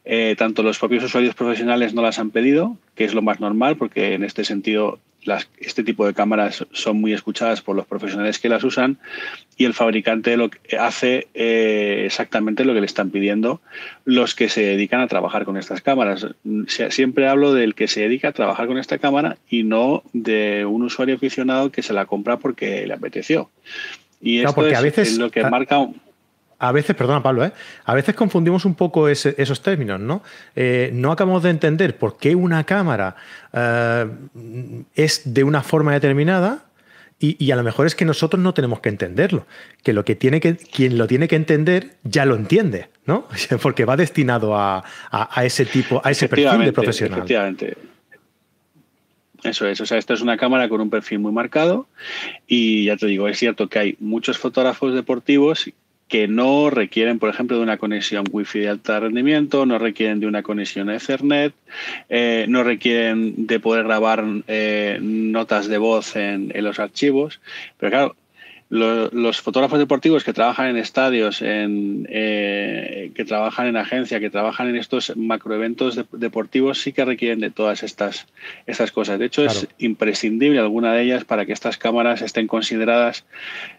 eh, 0.04 0.34
tanto 0.36 0.64
los 0.64 0.80
propios 0.80 1.04
usuarios 1.04 1.36
profesionales 1.36 1.94
no 1.94 2.02
las 2.02 2.18
han 2.18 2.30
pedido 2.30 2.76
que 2.96 3.04
es 3.04 3.14
lo 3.14 3.22
más 3.22 3.38
normal 3.38 3.76
porque 3.76 4.14
en 4.14 4.24
este 4.24 4.44
sentido 4.44 4.98
este 5.58 5.84
tipo 5.84 6.06
de 6.06 6.14
cámaras 6.14 6.66
son 6.72 7.00
muy 7.00 7.12
escuchadas 7.12 7.62
por 7.62 7.76
los 7.76 7.86
profesionales 7.86 8.38
que 8.38 8.48
las 8.48 8.64
usan 8.64 8.98
y 9.56 9.64
el 9.64 9.74
fabricante 9.74 10.36
lo 10.36 10.50
que 10.50 10.76
hace 10.76 11.28
eh, 11.34 12.02
exactamente 12.06 12.64
lo 12.64 12.74
que 12.74 12.80
le 12.80 12.86
están 12.86 13.10
pidiendo 13.10 13.60
los 14.04 14.34
que 14.34 14.48
se 14.48 14.62
dedican 14.62 15.00
a 15.00 15.08
trabajar 15.08 15.44
con 15.44 15.56
estas 15.56 15.80
cámaras. 15.80 16.26
Siempre 16.90 17.28
hablo 17.28 17.54
del 17.54 17.74
que 17.74 17.88
se 17.88 18.00
dedica 18.00 18.28
a 18.28 18.32
trabajar 18.32 18.66
con 18.66 18.78
esta 18.78 18.98
cámara 18.98 19.38
y 19.48 19.62
no 19.62 20.02
de 20.12 20.64
un 20.64 20.82
usuario 20.82 21.14
aficionado 21.14 21.70
que 21.70 21.82
se 21.82 21.92
la 21.92 22.06
compra 22.06 22.38
porque 22.38 22.86
le 22.86 22.94
apeteció. 22.94 23.50
Y 24.20 24.40
esto 24.40 24.66
es, 24.66 24.76
a 24.76 24.80
veces, 24.80 25.18
lo 25.18 25.30
que 25.30 25.44
marca 25.44 25.86
a 26.58 26.72
veces, 26.72 26.96
perdona 26.96 27.22
Pablo, 27.22 27.44
¿eh? 27.44 27.52
a 27.84 27.94
veces 27.94 28.14
confundimos 28.14 28.64
un 28.64 28.74
poco 28.74 29.08
esos 29.08 29.62
términos, 29.62 30.00
¿no? 30.00 30.22
Eh, 30.56 30.90
no 30.92 31.12
acabamos 31.12 31.42
de 31.42 31.50
entender 31.50 31.96
por 31.96 32.16
qué 32.16 32.34
una 32.34 32.64
cámara 32.64 33.16
eh, 33.52 34.06
es 34.94 35.22
de 35.34 35.44
una 35.44 35.62
forma 35.62 35.92
determinada 35.92 36.64
y, 37.20 37.50
a 37.52 37.56
lo 37.56 37.62
mejor 37.62 37.86
es 37.86 37.94
que 37.94 38.04
nosotros 38.04 38.42
no 38.42 38.52
tenemos 38.52 38.80
que 38.80 38.90
entenderlo, 38.90 39.46
que, 39.82 39.94
lo 39.94 40.04
que, 40.04 40.14
tiene 40.14 40.40
que 40.40 40.56
quien 40.56 40.98
lo 40.98 41.06
tiene 41.06 41.26
que 41.26 41.36
entender 41.36 41.92
ya 42.02 42.26
lo 42.26 42.34
entiende, 42.34 42.88
¿no? 43.06 43.28
Porque 43.62 43.86
va 43.86 43.96
destinado 43.96 44.56
a, 44.56 44.84
ese 45.42 45.64
tipo, 45.64 46.02
a 46.04 46.10
ese 46.10 46.28
perfil 46.28 46.66
de 46.66 46.72
profesional. 46.72 47.20
Efectivamente. 47.20 47.76
Eso 49.42 49.66
es, 49.66 49.80
o 49.80 49.86
sea, 49.86 49.98
esta 49.98 50.14
es 50.14 50.22
una 50.22 50.38
cámara 50.38 50.68
con 50.68 50.80
un 50.80 50.90
perfil 50.90 51.18
muy 51.18 51.32
marcado 51.32 51.86
y 52.46 52.86
ya 52.86 52.96
te 52.96 53.06
digo, 53.06 53.28
es 53.28 53.38
cierto 53.38 53.68
que 53.68 53.78
hay 53.78 53.96
muchos 54.00 54.38
fotógrafos 54.38 54.94
deportivos 54.94 55.70
que 56.08 56.28
no 56.28 56.70
requieren, 56.70 57.18
por 57.18 57.30
ejemplo, 57.30 57.56
de 57.56 57.62
una 57.62 57.78
conexión 57.78 58.24
Wi-Fi 58.30 58.60
de 58.60 58.68
alto 58.68 59.00
rendimiento, 59.00 59.66
no 59.66 59.78
requieren 59.78 60.20
de 60.20 60.26
una 60.26 60.42
conexión 60.42 60.90
Ethernet, 60.90 61.54
eh, 62.08 62.46
no 62.48 62.62
requieren 62.62 63.46
de 63.46 63.60
poder 63.60 63.84
grabar 63.84 64.24
eh, 64.46 64.98
notas 65.00 65.66
de 65.66 65.78
voz 65.78 66.16
en, 66.16 66.52
los 66.62 66.78
archivos. 66.78 67.40
Pero 67.78 67.90
claro, 67.90 68.16
los, 68.68 69.40
fotógrafos 69.40 69.78
deportivos 69.78 70.24
que 70.24 70.32
trabajan 70.32 70.68
en 70.68 70.76
estadios, 70.76 71.40
en, 71.40 72.06
eh, 72.10 73.10
que 73.14 73.24
trabajan 73.24 73.66
en 73.68 73.76
agencia, 73.76 74.20
que 74.20 74.30
trabajan 74.30 74.68
en 74.68 74.76
estos 74.76 75.16
macroeventos 75.16 75.98
deportivos, 76.12 76.80
sí 76.80 76.92
que 76.92 77.04
requieren 77.04 77.40
de 77.40 77.50
todas 77.50 77.82
estas, 77.82 78.26
estas 78.66 78.92
cosas. 78.92 79.18
De 79.18 79.26
hecho, 79.26 79.44
es 79.44 79.68
imprescindible 79.78 80.58
alguna 80.58 80.92
de 80.92 81.02
ellas 81.02 81.24
para 81.24 81.46
que 81.46 81.52
estas 81.52 81.78
cámaras 81.78 82.20
estén 82.20 82.46
consideradas 82.46 83.24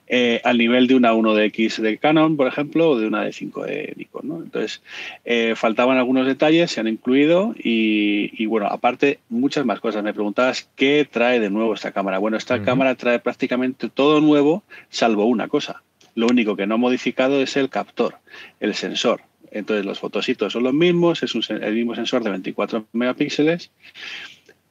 eh, 0.08 0.40
al 0.44 0.60
nivel 0.60 0.86
de 0.86 0.96
una 0.96 1.14
1DX 1.14 1.78
de 1.78 1.98
Canon, 1.98 2.38
por 2.38 2.48
ejemplo, 2.48 2.92
o 2.92 3.00
de 3.00 3.08
una 3.08 3.26
D5 3.26 3.66
de 3.66 3.94
Nikon. 3.96 4.28
¿no? 4.28 4.36
Entonces, 4.38 4.84
eh, 5.24 5.54
faltaban 5.56 5.98
algunos 5.98 6.28
detalles, 6.28 6.72
se 6.72 6.80
han 6.80 6.88
incluido 6.88 7.56
y, 7.58 8.46
bueno, 8.46 8.68
aparte, 8.68 9.20
muchas 9.30 9.66
más 9.66 9.80
cosas. 9.80 10.04
Me 10.04 10.14
preguntabas 10.14 10.70
qué 10.76 11.08
trae 11.10 11.40
de 11.40 11.50
nuevo 11.50 11.74
esta 11.74 11.92
cámara. 11.92 12.20
Bueno, 12.20 12.38
esta 12.38 12.62
cámara 12.62 12.96
trae 12.96 13.20
prácticamente 13.20 13.90
todo 13.90 14.22
nuevo, 14.22 14.64
salvo 14.90 15.26
una 15.26 15.48
cosa. 15.48 15.82
Lo 16.14 16.28
único 16.28 16.56
que 16.56 16.68
no 16.68 16.76
ha 16.76 16.78
modificado 16.78 17.42
es 17.42 17.58
el 17.58 17.70
captor, 17.70 18.16
el 18.60 18.76
sensor. 18.76 19.22
Entonces, 19.52 19.86
los 19.86 20.00
fotositos 20.00 20.54
son 20.54 20.64
los 20.64 20.74
mismos, 20.74 21.24
es 21.24 21.34
el 21.50 21.74
mismo 21.74 21.96
sensor 21.96 22.24
de 22.24 22.30
24 22.30 22.86
megapíxeles, 22.94 23.72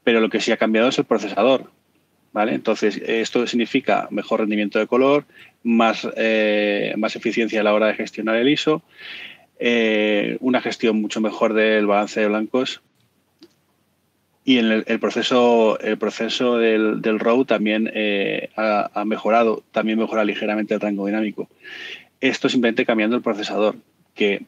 pero 0.04 0.20
lo 0.20 0.28
que 0.28 0.40
sí 0.40 0.52
ha 0.52 0.58
cambiado 0.58 0.88
es 0.88 0.98
el 0.98 1.04
procesador 1.04 1.70
entonces, 2.42 3.00
esto 3.06 3.46
significa 3.46 4.08
mejor 4.10 4.40
rendimiento 4.40 4.78
de 4.78 4.86
color, 4.86 5.24
más, 5.62 6.06
eh, 6.16 6.94
más 6.96 7.16
eficiencia 7.16 7.60
a 7.60 7.64
la 7.64 7.74
hora 7.74 7.86
de 7.88 7.94
gestionar 7.94 8.36
el 8.36 8.48
ISO, 8.48 8.82
eh, 9.58 10.36
una 10.40 10.60
gestión 10.60 11.00
mucho 11.00 11.20
mejor 11.20 11.54
del 11.54 11.86
balance 11.86 12.20
de 12.20 12.28
blancos 12.28 12.82
y 14.44 14.58
en 14.58 14.84
el, 14.86 15.00
proceso, 15.00 15.78
el 15.80 15.96
proceso 15.96 16.58
del, 16.58 17.00
del 17.00 17.18
RAW 17.18 17.46
también 17.46 17.90
eh, 17.94 18.50
ha, 18.56 19.04
mejorado, 19.06 19.62
también 19.72 19.98
mejora 19.98 20.22
ligeramente 20.24 20.74
el 20.74 20.80
rango 20.80 21.06
dinámico. 21.06 21.48
Esto 22.20 22.50
simplemente 22.50 22.84
cambiando 22.84 23.16
el 23.16 23.22
procesador, 23.22 23.76
que 24.14 24.42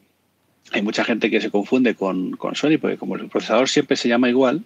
hay 0.71 0.83
mucha 0.83 1.03
gente 1.03 1.31
que 1.31 1.41
se 1.41 1.49
confunde 1.49 1.95
con, 1.95 2.31
con 2.31 2.55
Sony, 2.55 2.77
porque 2.79 2.97
como 2.97 3.15
el 3.15 3.27
procesador 3.27 3.69
siempre 3.69 3.97
se 3.97 4.07
llama 4.07 4.29
igual, 4.29 4.65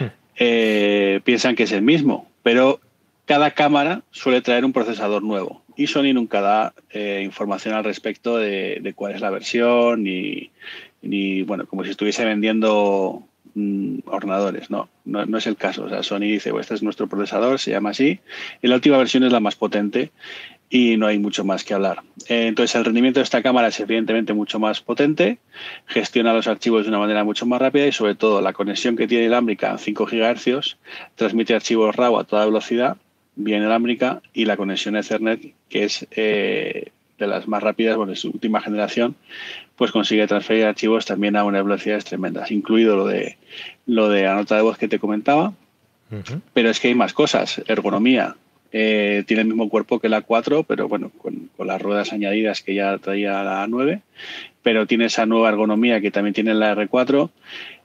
hmm. 0.00 1.22
piensan 1.22 1.54
que 1.54 1.62
es 1.64 1.72
el 1.72 1.82
mismo 1.82 2.29
pero 2.42 2.80
cada 3.26 3.52
cámara 3.52 4.02
suele 4.10 4.40
traer 4.40 4.64
un 4.64 4.72
procesador 4.72 5.22
nuevo 5.22 5.62
y 5.76 5.86
Sony 5.86 6.12
nunca 6.12 6.40
da 6.40 6.74
eh, 6.90 7.22
información 7.24 7.74
al 7.74 7.84
respecto 7.84 8.36
de, 8.36 8.92
cuál 8.94 9.14
es 9.14 9.20
la 9.20 9.30
versión 9.30 10.02
ni, 10.02 11.42
bueno, 11.44 11.66
como 11.66 11.84
si 11.84 11.90
estuviese 11.90 12.24
vendiendo 12.24 13.22
mm, 13.54 14.00
ordenadores. 14.04 14.70
No, 14.70 14.90
no, 15.06 15.38
es 15.38 15.46
el 15.46 15.56
caso. 15.56 15.84
O 15.84 15.88
sea, 15.88 16.02
Sony 16.02 16.20
dice, 16.20 16.52
este 16.60 16.74
es 16.74 16.82
nuestro 16.82 17.06
procesador, 17.08 17.58
se 17.58 17.70
llama 17.70 17.90
así, 17.90 18.20
y 18.60 18.68
la 18.68 18.74
última 18.74 18.98
versión 18.98 19.24
es 19.24 19.32
la 19.32 19.40
más 19.40 19.56
potente 19.56 20.10
y 20.72 20.96
no 20.96 21.08
hay 21.08 21.18
mucho 21.18 21.44
más 21.44 21.64
que 21.64 21.74
hablar. 21.74 22.02
Eh, 22.28 22.46
entonces, 22.46 22.76
el 22.76 22.84
rendimiento 22.84 23.18
de 23.18 23.24
esta 23.24 23.42
cámara 23.42 23.68
es 23.68 23.80
evidentemente 23.80 24.32
mucho 24.32 24.60
más 24.60 24.80
potente, 24.80 25.38
gestiona 25.86 26.32
los 26.32 26.46
archivos 26.46 26.84
de 26.84 26.90
una 26.90 27.00
manera 27.00 27.24
mucho 27.24 27.44
más 27.44 27.60
rápida 27.60 27.86
y 27.88 27.92
sobre 27.92 28.14
todo 28.14 28.40
la 28.40 28.52
conexión 28.52 28.96
que 28.96 29.08
tiene 29.08 29.24
inalámbrica 29.24 29.72
en 29.72 29.78
5 29.78 30.06
GHz 30.06 30.76
transmite 31.16 31.54
archivos 31.54 31.96
RAW 31.96 32.20
a 32.20 32.24
toda 32.24 32.46
velocidad, 32.46 32.96
bien 33.34 33.58
inalámbrica, 33.58 34.22
y 34.32 34.44
la 34.44 34.56
conexión 34.56 34.96
Ethernet, 34.96 35.54
que 35.68 35.84
es 35.84 36.06
eh, 36.12 36.92
de 37.18 37.26
las 37.26 37.48
más 37.48 37.62
rápidas, 37.62 37.96
bueno, 37.96 38.12
es 38.12 38.20
su 38.20 38.30
última 38.30 38.60
generación, 38.60 39.16
pues 39.74 39.90
consigue 39.90 40.26
transferir 40.28 40.66
archivos 40.66 41.04
también 41.04 41.36
a 41.36 41.42
unas 41.42 41.64
velocidades 41.64 42.04
tremendas, 42.04 42.52
incluido 42.52 42.96
lo 42.96 43.06
de, 43.06 43.38
lo 43.86 44.08
de 44.08 44.22
la 44.22 44.34
nota 44.34 44.54
de 44.54 44.62
voz 44.62 44.78
que 44.78 44.88
te 44.88 45.00
comentaba. 45.00 45.52
Pero 46.54 46.70
es 46.70 46.80
que 46.80 46.88
hay 46.88 46.96
más 46.96 47.12
cosas, 47.12 47.62
ergonomía, 47.68 48.34
eh, 48.72 49.24
tiene 49.26 49.42
el 49.42 49.48
mismo 49.48 49.68
cuerpo 49.68 49.98
que 49.98 50.08
la 50.08 50.22
4, 50.22 50.64
pero 50.64 50.88
bueno, 50.88 51.10
con, 51.18 51.50
las 51.58 51.82
ruedas 51.82 52.12
añadidas 52.12 52.62
que 52.62 52.74
ya 52.74 52.96
traía 52.98 53.42
la 53.42 53.66
9, 53.66 54.00
pero 54.62 54.86
tiene 54.86 55.06
esa 55.06 55.26
nueva 55.26 55.48
ergonomía 55.48 56.00
que 56.00 56.10
también 56.10 56.34
tiene 56.34 56.54
la 56.54 56.74
R4, 56.74 57.30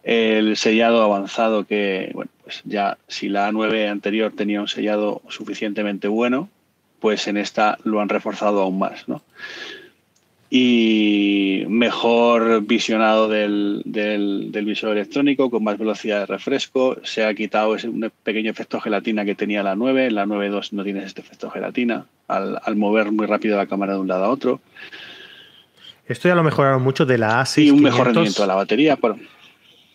el 0.04 0.56
sellado 0.58 1.02
avanzado 1.02 1.66
que, 1.66 2.12
bueno, 2.14 2.32
pues 2.44 2.62
ya 2.66 2.98
si 3.08 3.30
la 3.30 3.50
A9 3.52 3.90
anterior 3.90 4.34
tenía 4.36 4.62
un 4.62 4.68
sellado 4.68 5.22
suficientemente 5.30 6.08
bueno, 6.08 6.50
pues 7.00 7.28
en 7.28 7.38
esta 7.38 7.78
lo 7.84 8.02
han 8.02 8.10
reforzado 8.10 8.62
aún 8.62 8.80
más, 8.80 9.08
¿no? 9.08 9.22
Y 10.58 11.66
mejor 11.68 12.62
visionado 12.62 13.28
del, 13.28 13.82
del, 13.84 14.66
visor 14.66 14.94
electrónico, 14.94 15.52
con 15.52 15.66
más 15.66 15.78
velocidad 15.78 16.22
de 16.22 16.28
refresco. 16.28 16.96
Se 17.04 17.26
ha 17.26 17.34
quitado 17.34 17.76
ese 17.76 17.90
un 17.90 18.10
pequeño 18.24 18.52
efecto 18.52 18.80
gelatina 18.80 19.26
que 19.26 19.36
tenía 19.36 19.64
la 19.64 19.76
9. 19.76 20.06
En 20.06 20.16
la 20.16 20.26
9.2 20.26 20.72
no 20.72 20.86
tienes 20.86 21.08
este 21.08 21.20
efecto 21.20 21.50
gelatina 21.50 22.06
al, 22.30 22.76
mover 22.78 23.12
muy 23.12 23.26
rápido 23.26 23.58
la 23.58 23.66
cámara 23.66 23.96
de 23.96 24.00
un 24.00 24.08
lado 24.08 24.24
a 24.24 24.30
otro. 24.30 24.62
Esto 26.08 26.30
ya 26.30 26.36
lo 26.36 26.44
mejoraron 26.44 26.82
mucho 26.82 27.06
de 27.06 27.18
la 27.18 27.42
A6500. 27.42 27.64
Y 27.66 27.72
un 27.72 27.82
mejor 27.82 28.06
rendimiento 28.06 28.42
de 28.44 28.48
la 28.48 28.56
batería. 28.56 28.98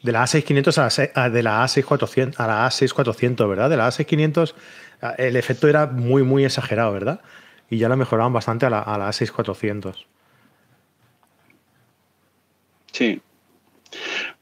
De 0.02 0.12
la 0.12 0.24
A6500 0.24 0.76
a 0.76 1.20
la, 1.22 1.30
de 1.30 1.42
la 1.42 1.64
A6400, 1.64 2.34
a 2.36 2.46
la 2.46 2.68
A6400, 2.68 3.48
¿verdad? 3.48 3.70
De 3.70 3.78
la 3.78 3.88
A6500 3.88 4.52
el 5.16 5.36
efecto 5.36 5.68
era 5.68 5.86
muy, 5.86 6.22
muy 6.22 6.44
exagerado, 6.44 6.92
¿verdad? 6.92 7.20
Y 7.70 7.78
ya 7.78 7.88
lo 7.88 7.96
mejoraron 7.96 8.34
bastante 8.34 8.66
a 8.66 8.70
la, 8.70 8.80
a 8.80 8.98
la 8.98 9.08
A6400. 9.08 10.04
Sí. 12.92 13.20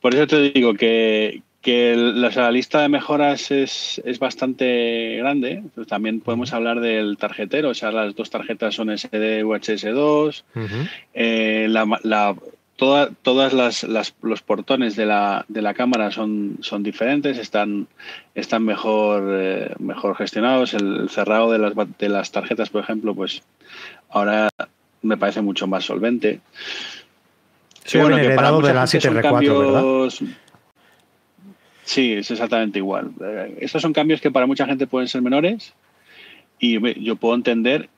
Por 0.00 0.14
eso 0.14 0.26
te 0.26 0.50
digo 0.50 0.74
que, 0.74 1.42
la, 1.64 2.50
lista 2.50 2.80
de 2.82 2.88
mejoras 2.88 3.50
es, 3.50 4.00
bastante 4.18 5.16
grande. 5.16 5.62
también 5.86 6.20
podemos 6.20 6.52
hablar 6.52 6.80
del 6.80 7.16
tarjetero, 7.18 7.70
o 7.70 7.74
sea, 7.74 7.92
las 7.92 8.14
dos 8.14 8.30
tarjetas 8.30 8.74
son 8.74 8.96
SD 8.96 9.44
UHS2. 9.44 10.44
Eh, 11.14 11.68
todas 12.78 13.52
las, 13.52 13.82
los 14.22 14.42
portones 14.42 14.94
de 14.94 15.04
la, 15.04 15.44
de 15.48 15.62
la 15.62 15.74
cámara 15.74 16.12
son, 16.12 16.58
son 16.60 16.82
diferentes, 16.82 17.36
están, 17.36 17.88
están 18.34 18.64
mejor, 18.64 19.24
eh, 19.32 19.74
mejor 19.78 20.16
gestionados. 20.16 20.74
El 20.74 21.10
cerrado 21.10 21.50
de 21.50 21.58
las, 21.58 21.72
de 21.98 22.08
las 22.08 22.30
tarjetas, 22.30 22.70
por 22.70 22.82
ejemplo, 22.82 23.14
pues 23.14 23.42
ahora 24.10 24.48
me 25.02 25.16
parece 25.16 25.42
mucho 25.42 25.66
más 25.66 25.84
solvente. 25.84 26.40
Sí, 27.88 27.96
bueno, 27.96 28.18
que 28.18 28.30
para 28.32 28.52
de 28.52 28.74
la 28.74 28.84
7R4, 28.84 29.58
¿verdad? 29.58 30.28
Sí, 31.84 32.12
es 32.12 32.30
exactamente 32.30 32.80
igual. 32.80 33.12
Eh, 33.18 33.56
estos 33.60 33.80
son 33.80 33.94
cambios 33.94 34.20
que 34.20 34.30
para 34.30 34.44
mucha 34.44 34.66
gente 34.66 34.86
pueden 34.86 35.08
ser 35.08 35.22
menores 35.22 35.72
y 36.58 37.02
yo 37.02 37.16
puedo 37.16 37.34
entender 37.34 37.88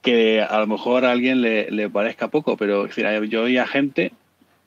que 0.00 0.40
a 0.40 0.58
lo 0.60 0.66
mejor 0.66 1.04
a 1.04 1.10
alguien 1.10 1.42
le, 1.42 1.90
parezca 1.90 2.28
poco, 2.28 2.56
pero 2.56 2.88
yo 2.88 3.42
oía 3.42 3.66
gente 3.66 4.12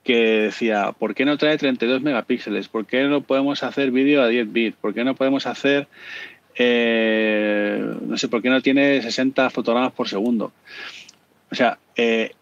que 0.03 0.41
decía, 0.41 0.91
¿por 0.91 1.15
qué 1.15 1.25
no 1.25 1.39
trae 1.39 1.57
32 1.57 2.03
megapíxeles? 2.03 2.67
¿Por 2.67 2.85
qué 2.85 3.05
no 3.05 3.21
podemos 3.21 3.63
hacer 3.63 3.89
vídeo 3.89 4.21
a 4.21 4.27
10 4.27 4.53
bits? 4.53 4.77
¿Por 4.79 4.93
qué 4.93 5.03
no 5.03 5.15
podemos 5.15 5.47
hacer, 5.47 5.87
eh, 6.53 7.83
no 8.05 8.17
sé, 8.19 8.27
por 8.27 8.43
qué 8.43 8.49
no 8.49 8.61
tiene 8.61 9.01
60 9.01 9.49
fotogramas 9.49 9.93
por 9.93 10.07
segundo? 10.07 10.51
O 11.51 11.55
sea, 11.55 11.79
eh, 11.95 12.33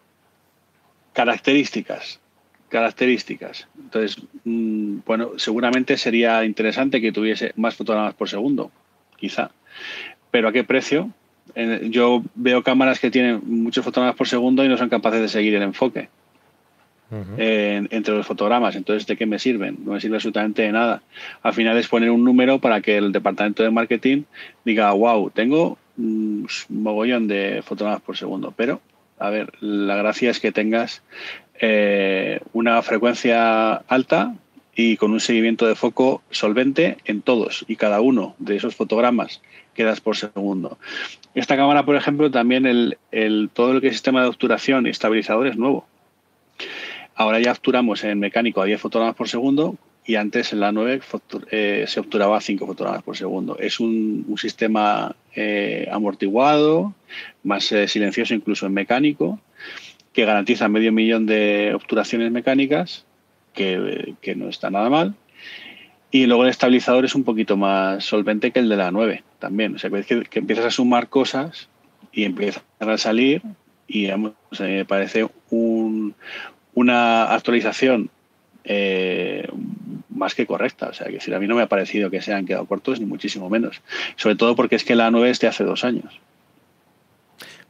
Características. 1.12 2.20
Características. 2.68 3.66
Entonces, 3.78 4.22
mm, 4.44 4.98
bueno, 5.04 5.32
seguramente 5.36 5.96
sería 5.96 6.44
interesante 6.44 7.00
que 7.00 7.12
tuviese 7.12 7.52
más 7.56 7.74
fotogramas 7.74 8.14
por 8.14 8.28
segundo, 8.28 8.70
quizá. 9.16 9.50
Pero 10.30 10.48
¿a 10.48 10.52
qué 10.52 10.64
precio? 10.64 11.12
yo 11.90 12.22
veo 12.36 12.62
cámaras 12.62 13.00
que 13.00 13.10
tienen 13.10 13.40
muchos 13.44 13.84
fotogramas 13.84 14.14
por 14.14 14.28
segundo 14.28 14.64
y 14.64 14.68
no 14.68 14.76
son 14.76 14.88
capaces 14.88 15.20
de 15.20 15.28
seguir 15.28 15.52
el 15.56 15.62
enfoque 15.62 16.08
entre 17.38 18.14
los 18.14 18.26
fotogramas. 18.26 18.76
Entonces, 18.76 19.06
¿de 19.06 19.16
qué 19.16 19.26
me 19.26 19.38
sirven? 19.38 19.78
No 19.84 19.92
me 19.92 20.00
sirve 20.00 20.16
absolutamente 20.16 20.62
de 20.62 20.72
nada. 20.72 21.02
Al 21.42 21.54
final 21.54 21.76
es 21.76 21.88
poner 21.88 22.10
un 22.10 22.24
número 22.24 22.60
para 22.60 22.80
que 22.80 22.96
el 22.98 23.12
departamento 23.12 23.62
de 23.62 23.70
marketing 23.70 24.22
diga, 24.64 24.92
wow, 24.92 25.30
tengo 25.30 25.78
un 25.98 26.46
mogollón 26.68 27.26
de 27.28 27.62
fotogramas 27.64 28.00
por 28.02 28.16
segundo, 28.16 28.54
pero 28.56 28.80
a 29.20 29.30
ver, 29.30 29.52
la 29.60 29.96
gracia 29.96 30.30
es 30.30 30.40
que 30.40 30.50
tengas 30.50 31.02
eh, 31.60 32.40
una 32.54 32.80
frecuencia 32.82 33.74
alta 33.86 34.34
y 34.74 34.96
con 34.96 35.12
un 35.12 35.20
seguimiento 35.20 35.66
de 35.66 35.74
foco 35.74 36.22
solvente 36.30 36.96
en 37.04 37.20
todos 37.20 37.66
y 37.68 37.76
cada 37.76 38.00
uno 38.00 38.34
de 38.38 38.56
esos 38.56 38.74
fotogramas 38.74 39.42
que 39.74 39.84
das 39.84 40.00
por 40.00 40.16
segundo. 40.16 40.78
Esta 41.34 41.56
cámara, 41.56 41.84
por 41.84 41.96
ejemplo, 41.96 42.30
también 42.30 42.64
el, 42.66 43.50
todo 43.52 43.74
lo 43.74 43.80
que 43.82 43.88
es 43.88 43.94
sistema 43.94 44.22
de 44.22 44.28
obturación 44.28 44.86
y 44.86 44.90
estabilizador 44.90 45.46
es 45.46 45.56
nuevo. 45.56 45.86
Ahora 47.14 47.40
ya 47.40 47.52
obturamos 47.52 48.02
en 48.04 48.18
mecánico 48.18 48.62
a 48.62 48.64
10 48.64 48.80
fotogramas 48.80 49.16
por 49.16 49.28
segundo 49.28 49.76
y 50.10 50.16
antes 50.16 50.52
en 50.52 50.58
la 50.58 50.72
9 50.72 51.02
eh, 51.52 51.84
se 51.86 52.00
obturaba 52.00 52.36
a 52.36 52.40
5 52.40 52.66
fotogramas 52.66 53.04
por 53.04 53.16
segundo. 53.16 53.56
Es 53.60 53.78
un, 53.78 54.26
sistema 54.36 55.14
eh, 55.36 55.88
amortiguado, 55.92 56.94
más 57.44 57.70
eh, 57.70 57.86
silencioso 57.86 58.34
incluso 58.34 58.66
en 58.66 58.74
mecánico, 58.74 59.38
que 60.12 60.24
garantiza 60.24 60.68
medio 60.68 60.90
millón 60.90 61.26
de 61.26 61.74
obturaciones 61.76 62.32
mecánicas, 62.32 63.04
que, 63.54 64.16
no 64.34 64.48
está 64.48 64.68
nada 64.68 64.90
mal. 64.90 65.14
Y 66.10 66.26
luego 66.26 66.42
el 66.42 66.50
estabilizador 66.50 67.04
es 67.04 67.14
un 67.14 67.22
poquito 67.22 67.56
más 67.56 68.04
solvente 68.04 68.50
que 68.50 68.58
el 68.58 68.68
de 68.68 68.78
la 68.78 68.90
9 68.90 69.22
también. 69.38 69.76
O 69.76 69.78
sea, 69.78 69.90
que, 69.90 70.24
que 70.24 70.38
empiezas 70.40 70.64
a 70.64 70.70
sumar 70.72 71.08
cosas 71.08 71.68
y 72.10 72.24
empiezan 72.24 72.64
a 72.80 72.98
salir 72.98 73.42
y 73.86 74.08
me 74.58 74.84
parece 74.86 75.28
una 75.52 77.32
actualización 77.32 78.10
más 80.10 80.34
que 80.34 80.46
correcta. 80.46 80.88
O 80.88 80.92
sea, 80.92 81.06
que 81.06 81.14
decir, 81.14 81.34
a 81.34 81.38
mí 81.38 81.46
no 81.46 81.54
me 81.54 81.62
ha 81.62 81.68
parecido 81.68 82.10
que 82.10 82.20
se 82.20 82.32
han 82.32 82.46
quedado 82.46 82.66
cortos, 82.66 83.00
ni 83.00 83.06
muchísimo 83.06 83.48
menos. 83.48 83.80
Sobre 84.16 84.36
todo 84.36 84.56
porque 84.56 84.76
es 84.76 84.84
que 84.84 84.94
la 84.94 85.10
9 85.10 85.30
es 85.30 85.40
de 85.40 85.48
hace 85.48 85.64
dos 85.64 85.84
años. 85.84 86.20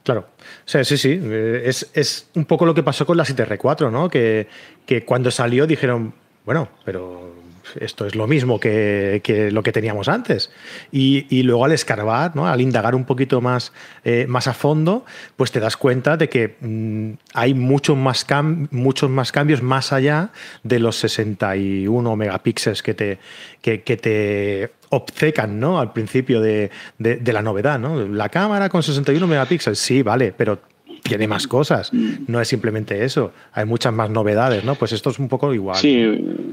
Claro. 0.03 0.29
O 0.41 0.69
sea, 0.69 0.83
sí, 0.85 0.97
sí. 0.97 1.21
Eh, 1.23 1.63
es, 1.67 1.91
es, 1.95 2.31
un 2.35 2.45
poco 2.45 2.65
lo 2.65 2.75
que 2.75 2.83
pasó 2.83 3.07
con 3.07 3.17
la 3.17 3.25
7R4, 3.25 3.91
¿no? 3.91 4.09
Que, 4.09 4.49
que 4.87 5.05
cuando 5.05 5.31
salió 5.31 5.67
dijeron, 5.67 6.15
bueno, 6.45 6.69
pero 6.85 7.40
esto 7.79 8.07
es 8.07 8.15
lo 8.15 8.27
mismo 8.27 8.59
que, 8.59 9.51
lo 9.53 9.63
que 9.63 9.73
teníamos 9.73 10.09
antes. 10.09 10.51
Y, 10.93 11.43
luego 11.43 11.65
al 11.65 11.73
escarbar, 11.73 12.37
¿no? 12.37 12.47
al 12.47 12.61
indagar 12.61 12.95
un 12.95 13.05
poquito 13.05 13.41
más, 13.41 13.73
eh, 14.05 14.27
más 14.29 14.47
a 14.47 14.55
fondo, 14.55 15.05
pues 15.37 15.53
te 15.53 15.61
das 15.61 15.77
cuenta 15.77 16.17
de 16.17 16.29
que 16.29 16.57
mm, 16.61 17.13
hay 17.35 17.55
muchos 17.55 17.97
más, 17.97 18.27
muchos 18.71 19.11
más 19.11 19.33
cambios 19.33 19.63
más 19.63 19.93
allá 19.93 20.31
de 20.63 20.79
los 20.79 20.97
61 20.97 22.17
megapíxeles 22.17 22.83
que 22.83 22.95
te, 22.95 23.19
que, 23.63 23.79
te 23.79 24.71
obcecan 24.91 25.61
¿no? 25.61 25.79
al 25.79 25.93
principio 25.93 26.41
de, 26.41 26.71
la 26.99 27.43
novedad. 27.43 27.79
¿no? 27.79 28.07
La 28.07 28.29
cámara 28.29 28.69
con 28.69 28.83
61 28.83 29.27
megapíxeles, 29.27 29.79
sí, 29.79 30.03
vale, 30.03 30.35
pero 30.37 30.59
tiene 31.03 31.27
más 31.27 31.47
cosas. 31.47 31.93
No 31.93 32.41
es 32.41 32.49
simplemente 32.49 33.05
eso. 33.05 33.33
Hay 33.53 33.65
muchas 33.65 33.93
más 33.93 34.11
novedades, 34.11 34.65
¿no? 34.65 34.75
Pues 34.75 34.93
esto 34.93 35.11
es 35.11 35.19
un 35.19 35.29
poco 35.29 35.53
igual. 35.53 35.77
Sí. 35.77 36.47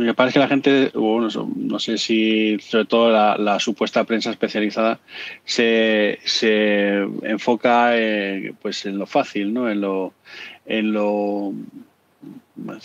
Lo 0.00 0.14
que 0.14 0.24
es 0.24 0.32
que 0.32 0.38
la 0.38 0.48
gente, 0.48 0.90
bueno, 0.94 1.28
no 1.56 1.78
sé 1.78 1.98
si 1.98 2.58
sobre 2.60 2.86
todo 2.86 3.10
la, 3.10 3.60
supuesta 3.60 4.04
prensa 4.04 4.30
especializada 4.30 4.98
se, 5.44 6.18
enfoca 7.22 7.98
eh, 7.98 8.54
pues 8.62 8.86
en 8.86 8.98
lo 8.98 9.06
fácil, 9.06 9.52
¿no? 9.52 9.70
En 9.70 9.82
lo, 9.82 10.14
en 10.64 10.92
lo 10.92 11.52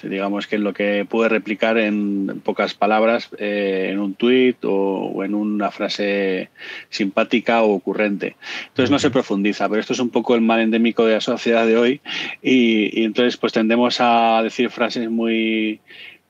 digamos 0.03 0.47
que 0.47 0.55
en 0.55 0.63
lo 0.63 0.73
que 0.73 1.05
puede 1.05 1.29
replicar 1.29 1.77
en 1.77 2.41
pocas 2.43 2.73
palabras 2.73 3.29
eh, 3.37 3.89
en 3.91 3.99
un 3.99 4.13
tuit 4.13 4.57
o, 4.63 5.23
en 5.23 5.35
una 5.35 5.71
frase 5.71 6.49
simpática 6.89 7.63
o 7.63 7.73
ocurrente. 7.73 8.35
Entonces 8.67 8.91
no 8.91 8.99
se 8.99 9.11
profundiza, 9.11 9.67
pero 9.69 9.81
esto 9.81 9.93
es 9.93 9.99
un 9.99 10.09
poco 10.09 10.35
el 10.35 10.41
mal 10.41 10.61
endémico 10.61 11.05
de 11.05 11.13
la 11.15 11.21
sociedad 11.21 11.65
de 11.65 11.77
hoy 11.77 12.01
y, 12.41 12.99
y 12.99 13.05
entonces 13.05 13.37
pues 13.37 13.53
tendemos 13.53 13.97
a 13.99 14.41
decir 14.43 14.69
frases 14.69 15.09
muy 15.09 15.79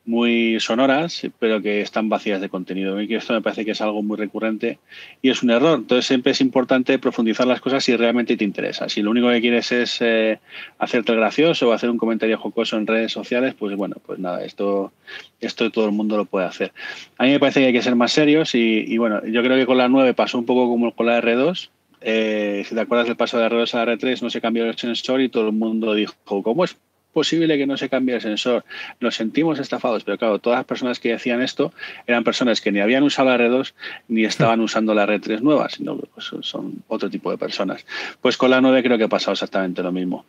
muy 0.06 0.60
sonoras, 0.60 1.28
pero 1.40 1.62
que 1.62 1.82
están 1.82 2.10
vacías 2.10 2.40
de 2.42 2.50
contenido. 2.50 3.02
Y 3.02 3.14
esto 3.16 3.34
me 3.34 3.42
parece 3.42 3.66
que 3.66 3.72
es 3.72 3.82
algo 3.82 4.04
muy 4.04 4.18
recurrente 4.18 4.80
y 5.22 5.30
es 5.30 5.42
un 5.44 5.52
error. 5.52 5.80
Entonces 5.80 6.06
siempre 6.06 6.32
es 6.32 6.42
importante 6.42 7.00
profundizar 7.00 7.48
las 7.48 7.62
cosas 7.62 7.84
si 7.84 7.96
realmente 7.96 8.38
te 8.38 8.44
interesa. 8.44 8.90
Si 8.90 9.02
lo 9.02 9.12
único 9.12 9.30
que 9.30 9.42
quieres 9.42 9.72
es 9.72 9.98
eh, 10.02 10.40
hacerte 10.78 11.16
gracioso 11.16 11.70
o 11.70 11.74
hacer 11.74 11.90
un 11.90 11.98
comentario 11.98 12.38
jocoso 12.38 12.78
en 12.78 12.88
redes 12.88 13.12
sociales, 13.12 13.56
pues 13.58 13.76
bueno, 13.76 13.96
pues 14.06 14.20
nada, 14.20 14.44
esto, 14.44 14.92
esto 15.40 15.72
todo 15.72 15.86
el 15.86 15.92
mundo 15.92 16.18
lo 16.18 16.26
puede 16.26 16.46
hacer. 16.46 16.72
A 17.18 17.24
mí 17.24 17.32
me 17.32 17.40
parece 17.40 17.62
que 17.62 17.68
hay 17.68 17.74
que 17.74 17.82
ser 17.82 17.96
más 17.96 18.12
serios 18.12 18.54
y, 18.56 18.98
bueno, 18.98 19.26
yo 19.26 19.42
creo 19.42 19.58
que 19.58 19.66
con 19.66 19.78
la 19.78 19.90
9 19.90 20.14
pasó 20.14 20.38
un 20.38 20.46
poco 20.46 20.68
como 20.70 20.94
con 20.94 21.08
la 21.08 21.22
R2. 21.22 21.70
Eh, 22.08 22.64
si 22.68 22.76
te 22.76 22.82
acuerdas 22.82 23.08
del 23.08 23.16
paso 23.16 23.38
de 23.38 23.44
la 23.44 23.50
R2 23.50 23.74
a 23.74 23.86
la 23.86 23.94
R3, 23.94 24.22
no 24.22 24.30
se 24.30 24.42
cambió 24.42 24.66
el 24.66 24.78
sensor 24.78 25.22
y 25.22 25.30
todo 25.30 25.48
el 25.48 25.54
mundo 25.54 25.96
dijo, 25.96 26.14
¿cómo 26.44 26.64
es 26.64 26.78
posible 27.16 27.58
que 27.58 27.66
no 27.66 27.78
se 27.78 27.88
cambie 27.88 28.14
el 28.14 28.22
sensor. 28.22 28.66
Nos 29.00 29.16
sentimos 29.16 29.58
estafados, 29.58 30.04
pero 30.04 30.18
claro, 30.18 30.40
todas 30.40 30.60
las 30.60 30.66
personas 30.66 31.00
que 31.00 31.12
decían 31.12 31.42
esto 31.42 31.72
eran 32.08 32.26
personas 32.26 32.60
que 32.60 32.74
ni 32.74 32.82
habían 32.82 33.04
usado 33.04 33.30
la 33.30 33.38
R2 33.38 33.74
ni 34.10 34.26
estaban 34.26 34.60
usando 34.68 34.94
la 34.94 35.08
R3 35.08 35.40
nueva, 35.40 35.70
sino 35.70 35.98
que 35.98 36.08
pues, 36.14 36.30
son 36.42 36.84
otro 36.90 37.10
tipo 37.10 37.32
de 37.32 37.38
personas. 37.38 37.86
Pues 38.20 38.36
con 38.36 38.52
la 38.52 38.60
9 38.60 38.84
creo 38.84 38.98
que 38.98 39.06
ha 39.06 39.08
pasado 39.08 39.32
exactamente 39.32 39.82
lo 39.82 39.94
mismo. 39.94 40.26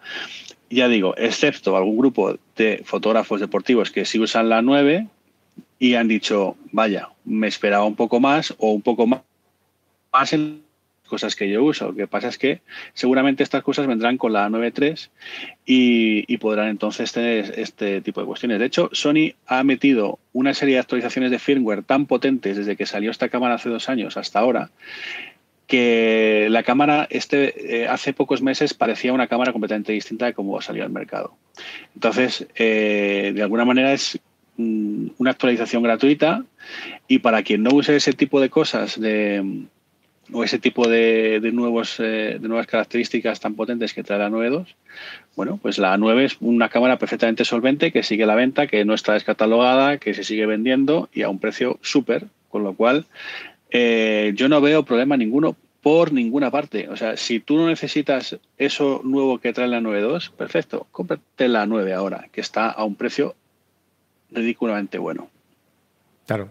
Ya 0.70 0.87
digo, 0.87 1.14
excepto 1.16 1.77
algún 1.77 1.99
grupo 1.99 2.38
de 2.55 2.83
fotógrafos 2.85 3.40
deportivos 3.40 3.90
que 3.90 4.05
sí 4.05 4.20
usan 4.20 4.49
la 4.49 4.62
9 4.62 5.09
y 5.81 5.94
han 5.94 6.07
dicho, 6.07 6.57
vaya, 6.70 7.09
me 7.25 7.49
esperaba 7.49 7.85
un 7.85 7.96
poco 7.96 8.20
más 8.20 8.55
o 8.59 8.70
un 8.70 8.83
poco 8.83 9.09
más 9.09 9.22
en 10.33 10.62
cosas 11.07 11.37
que 11.37 11.49
yo 11.49 11.64
uso. 11.64 11.88
Lo 11.88 11.95
que 11.95 12.07
pasa 12.07 12.29
es 12.29 12.38
que 12.38 12.61
seguramente 12.95 13.42
estas 13.42 13.62
cosas 13.62 13.87
vendrán 13.87 14.19
con 14.19 14.33
la 14.33 14.49
9.3 14.49 15.09
y, 15.64 16.25
y 16.33 16.37
podrán 16.38 16.69
entonces 16.69 17.12
tener 17.12 17.55
este 17.59 18.01
tipo 18.01 18.21
de 18.21 18.27
cuestiones. 18.27 18.59
De 18.59 18.66
hecho, 18.66 18.90
Sony 18.92 19.35
ha 19.47 19.64
metido 19.64 20.19
una 20.33 20.55
serie 20.55 20.75
de 20.75 20.81
actualizaciones 20.81 21.31
de 21.31 21.38
firmware 21.38 21.83
tan 21.83 22.07
potentes 22.07 22.57
desde 22.57 22.77
que 22.77 22.87
salió 22.87 23.11
esta 23.11 23.29
cámara 23.29 23.55
hace 23.55 23.69
dos 23.69 23.88
años 23.88 24.16
hasta 24.16 24.38
ahora 24.38 24.71
que 25.66 26.47
la 26.51 26.62
cámara 26.62 27.07
este 27.11 27.83
eh, 27.83 27.88
hace 27.88 28.12
pocos 28.12 28.40
meses 28.40 28.75
parecía 28.75 29.12
una 29.12 29.27
cámara 29.27 29.53
completamente 29.53 29.92
distinta 29.92 30.27
de 30.27 30.35
cómo 30.35 30.61
salió 30.61 30.85
al 30.85 30.90
mercado. 30.90 31.37
Entonces, 31.95 32.47
eh, 32.55 33.33
de 33.35 33.42
alguna 33.42 33.64
manera 33.64 33.92
es 33.92 34.19
mm, 34.57 35.09
una 35.19 35.31
actualización 35.33 35.83
gratuita 35.83 36.45
y 37.09 37.19
para 37.19 37.42
quien 37.42 37.62
no 37.62 37.71
use 37.75 37.97
ese 37.97 38.12
tipo 38.12 38.40
de 38.40 38.51
cosas 38.51 39.01
de 39.01 39.66
o 40.32 40.44
ese 40.44 40.58
tipo 40.58 40.88
de, 40.88 41.40
nuevos, 41.52 42.00
eh, 42.00 42.38
de 42.40 42.48
nuevas 42.48 42.66
características 42.66 43.40
tan 43.40 43.54
potentes 43.54 43.94
que 43.94 44.02
trae 44.02 44.18
la 44.18 44.28
9.2, 44.28 44.66
bueno, 45.36 45.58
pues 45.60 45.78
la 45.78 45.96
9 45.96 46.24
es 46.24 46.36
una 46.40 46.68
cámara 46.68 46.98
perfectamente 46.98 47.44
solvente 47.44 47.92
que 47.92 48.02
sigue 48.02 48.26
la 48.26 48.34
venta, 48.34 48.66
que 48.66 48.84
no 48.84 48.94
está 48.94 49.12
descatalogada, 49.12 49.98
que 49.98 50.14
se 50.14 50.24
sigue 50.24 50.46
vendiendo 50.46 51.08
y 51.12 51.22
a 51.22 51.28
un 51.28 51.38
precio 51.38 51.78
súper, 51.82 52.26
con 52.48 52.62
lo 52.62 52.74
cual 52.74 53.06
eh, 53.70 54.32
yo 54.34 54.48
no 54.48 54.60
veo 54.60 54.84
problema 54.84 55.16
ninguno 55.16 55.56
por 55.82 56.12
ninguna 56.12 56.50
parte. 56.50 56.88
O 56.88 56.96
sea, 56.96 57.16
si 57.16 57.38
tú 57.38 57.56
no 57.56 57.68
necesitas 57.68 58.38
eso 58.58 59.02
nuevo 59.04 59.38
que 59.38 59.52
trae 59.52 59.68
la 59.68 59.80
9.2, 59.80 60.30
perfecto, 60.32 60.86
cómprate 60.90 61.48
la 61.48 61.66
9 61.66 61.92
ahora, 61.92 62.28
que 62.32 62.40
está 62.40 62.70
a 62.70 62.84
un 62.84 62.96
precio 62.96 63.36
ridículamente 64.32 64.98
bueno. 64.98 65.28
Claro. 66.26 66.48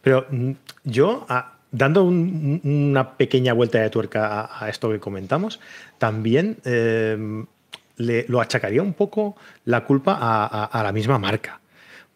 Pero 0.00 0.26
mm, 0.30 0.52
yo, 0.84 1.26
dando 1.72 2.04
una 2.04 3.16
pequeña 3.16 3.52
vuelta 3.52 3.78
de 3.78 3.90
tuerca 3.90 4.50
a, 4.52 4.68
esto 4.68 4.90
que 4.90 4.98
comentamos, 4.98 5.60
también 5.98 6.58
em, 6.64 7.46
le, 7.96 8.24
lo 8.28 8.40
achacaría 8.40 8.82
un 8.82 8.94
poco 8.94 9.36
la 9.64 9.84
culpa 9.84 10.18
a, 10.20 10.82
la 10.82 10.92
misma 10.92 11.18
marca. 11.18 11.60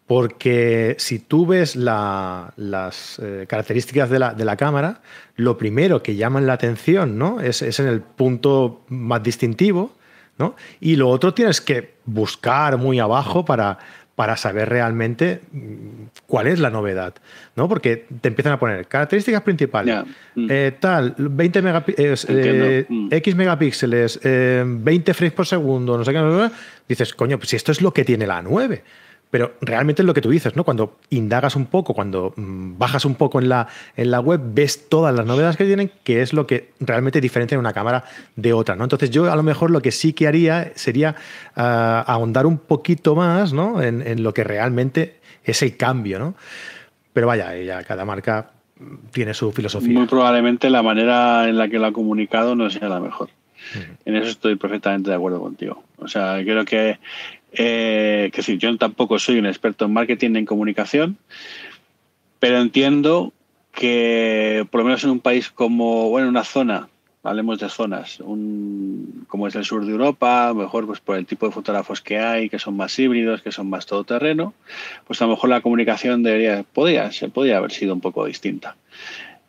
Porque 0.07 0.95
si 0.99 1.17
tú 1.17 1.47
ves 1.47 1.75
las 1.75 3.19
eh, 3.19 3.45
características 3.49 4.09
de 4.09 4.19
la, 4.19 4.55
cámara, 4.55 5.01
lo 5.35 5.57
primero 5.57 6.03
que 6.03 6.15
llama 6.15 6.41
la 6.41 6.53
atención 6.53 7.17
¿no? 7.17 7.41
es, 7.41 7.63
es 7.63 7.79
en 7.79 7.87
el 7.87 8.01
punto 8.01 8.83
más 8.89 9.23
distintivo, 9.23 9.95
¿no? 10.37 10.55
Y 10.79 10.97
lo 10.97 11.09
otro 11.09 11.33
tienes 11.33 11.61
que 11.61 11.95
buscar 12.05 12.77
muy 12.77 12.99
abajo 12.99 13.45
para, 13.45 13.79
para 14.15 14.37
saber 14.37 14.69
realmente 14.69 15.41
mm, 15.51 16.05
cuál 16.25 16.47
es 16.47 16.59
la 16.59 16.69
novedad, 16.69 17.13
¿no? 17.55 17.67
Porque 17.67 18.05
te 18.21 18.29
empiezan 18.29 18.53
a 18.53 18.59
poner 18.59 18.87
características 18.87 19.41
principales, 19.41 20.03
mm. 20.35 20.47
eh, 20.49 20.71
tal, 20.79 21.15
20 21.17 21.61
megapíxeles, 21.61 22.27
eh, 22.29 22.85
mm. 22.87 23.07
X 23.11 23.35
megapíxeles, 23.35 24.19
20 24.23 25.11
eh, 25.11 25.13
frames 25.13 25.33
por 25.33 25.45
segundo, 25.45 25.97
no 25.97 26.05
sé 26.05 26.13
qué, 26.13 26.49
dices, 26.87 27.13
coño, 27.13 27.37
pues 27.37 27.49
si 27.49 27.55
esto 27.57 27.71
es 27.71 27.81
lo 27.81 27.93
que 27.93 28.05
tiene 28.05 28.25
la 28.25 28.41
9. 28.41 28.83
Pero 29.31 29.53
realmente 29.59 30.01
es 30.01 30.05
lo 30.05 30.13
que 30.13 30.21
tú 30.21 30.29
dices, 30.29 30.55
¿no? 30.55 30.63
Cuando 30.63 30.97
indagas 31.09 31.55
un 31.55 31.65
poco, 31.65 31.93
cuando 31.93 32.33
mm, 32.35 32.77
bajas 32.77 33.05
un 33.05 33.15
poco 33.15 33.39
en 33.39 33.49
la, 33.49 33.67
en 33.97 34.11
la 34.11 34.19
web, 34.19 34.39
ves 34.53 34.87
todas 34.87 35.13
las 35.13 35.25
novedades 35.25 35.57
que 35.57 35.65
tienen, 35.65 35.91
que 36.03 36.21
es 36.21 36.31
lo 36.31 36.47
que 36.47 36.71
realmente 36.79 37.19
diferencia 37.19 37.59
una 37.59 37.73
cámara 37.73 38.05
de 38.35 38.53
otra, 38.53 38.75
¿no? 38.75 38.83
Entonces 38.83 39.09
yo 39.09 39.31
a 39.31 39.35
lo 39.35 39.43
mejor 39.43 39.71
lo 39.71 39.81
que 39.81 39.91
sí 39.91 40.13
que 40.13 40.27
haría 40.27 40.71
sería 40.75 41.15
ah, 41.55 42.03
ahondar 42.07 42.45
un 42.45 42.57
poquito 42.57 43.15
más, 43.15 43.53
¿no? 43.53 43.81
En, 43.81 44.23
lo 44.23 44.33
que 44.33 44.43
realmente 44.43 45.17
es 45.43 45.61
el 45.61 45.75
cambio, 45.75 46.19
¿no? 46.19 46.35
Pero 47.13 47.27
vaya, 47.27 47.55
ya 47.57 47.83
cada 47.83 48.05
marca 48.05 48.51
tiene 49.11 49.33
su 49.33 49.51
filosofía. 49.51 49.97
Muy 49.97 50.07
probablemente 50.07 50.69
la 50.69 50.83
manera 50.83 51.47
en 51.49 51.57
la 51.57 51.67
que 51.67 51.79
lo 51.79 51.87
ha 51.87 51.93
comunicado 51.93 52.55
no 52.55 52.69
sea 52.69 52.89
la 52.89 52.99
mejor. 52.99 53.29
En 54.05 54.15
eso 54.15 54.29
estoy 54.29 54.55
perfectamente 54.55 55.09
de 55.09 55.15
acuerdo 55.15 55.39
contigo. 55.39 55.83
O 55.97 56.07
sea, 56.07 56.41
creo 56.43 56.65
que 56.65 56.99
eh, 57.55 58.29
que 58.31 58.37
decir, 58.37 58.57
yo 58.57 58.75
tampoco 58.77 59.19
soy 59.19 59.39
un 59.39 59.45
experto 59.45 59.85
en 59.85 59.93
marketing 59.93 60.35
en 60.35 60.45
comunicación, 60.45 61.17
pero 62.39 62.59
entiendo 62.59 63.33
que 63.71 64.65
por 64.71 64.81
lo 64.81 64.85
menos 64.85 65.03
en 65.03 65.09
un 65.11 65.19
país 65.19 65.49
como, 65.49 66.09
bueno, 66.09 66.27
en 66.27 66.31
una 66.31 66.43
zona, 66.43 66.89
hablemos 67.23 67.59
de 67.59 67.69
zonas, 67.69 68.19
como 69.27 69.47
es 69.47 69.55
el 69.55 69.65
sur 69.65 69.85
de 69.85 69.91
Europa, 69.91 70.53
mejor 70.53 70.85
pues 70.85 70.99
por 70.99 71.17
el 71.17 71.25
tipo 71.25 71.45
de 71.45 71.51
fotógrafos 71.51 72.01
que 72.01 72.19
hay, 72.19 72.49
que 72.49 72.59
son 72.59 72.77
más 72.77 72.97
híbridos, 72.99 73.41
que 73.41 73.51
son 73.51 73.69
más 73.69 73.85
todoterreno, 73.85 74.53
pues 75.07 75.21
a 75.21 75.25
lo 75.25 75.31
mejor 75.31 75.49
la 75.49 75.61
comunicación 75.61 76.23
debería, 76.23 76.63
podría, 76.63 77.11
se 77.11 77.29
podría 77.29 77.57
haber 77.57 77.71
sido 77.71 77.93
un 77.93 78.01
poco 78.01 78.25
distinta. 78.25 78.75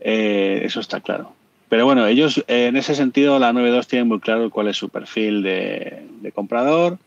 Eh, 0.00 0.62
eso 0.64 0.80
está 0.80 1.00
claro. 1.00 1.32
Pero 1.68 1.85
bueno, 1.85 2.07
ellos 2.07 2.44
en 2.46 2.76
ese 2.76 2.94
sentido, 2.94 3.38
la 3.38 3.52
9.2 3.52 3.87
tiene 3.87 4.05
muy 4.05 4.20
claro 4.20 4.50
cuál 4.50 4.68
es 4.68 4.76
su 4.76 4.88
perfil 4.88 5.42
de, 5.42 6.05
comprador 6.35 6.98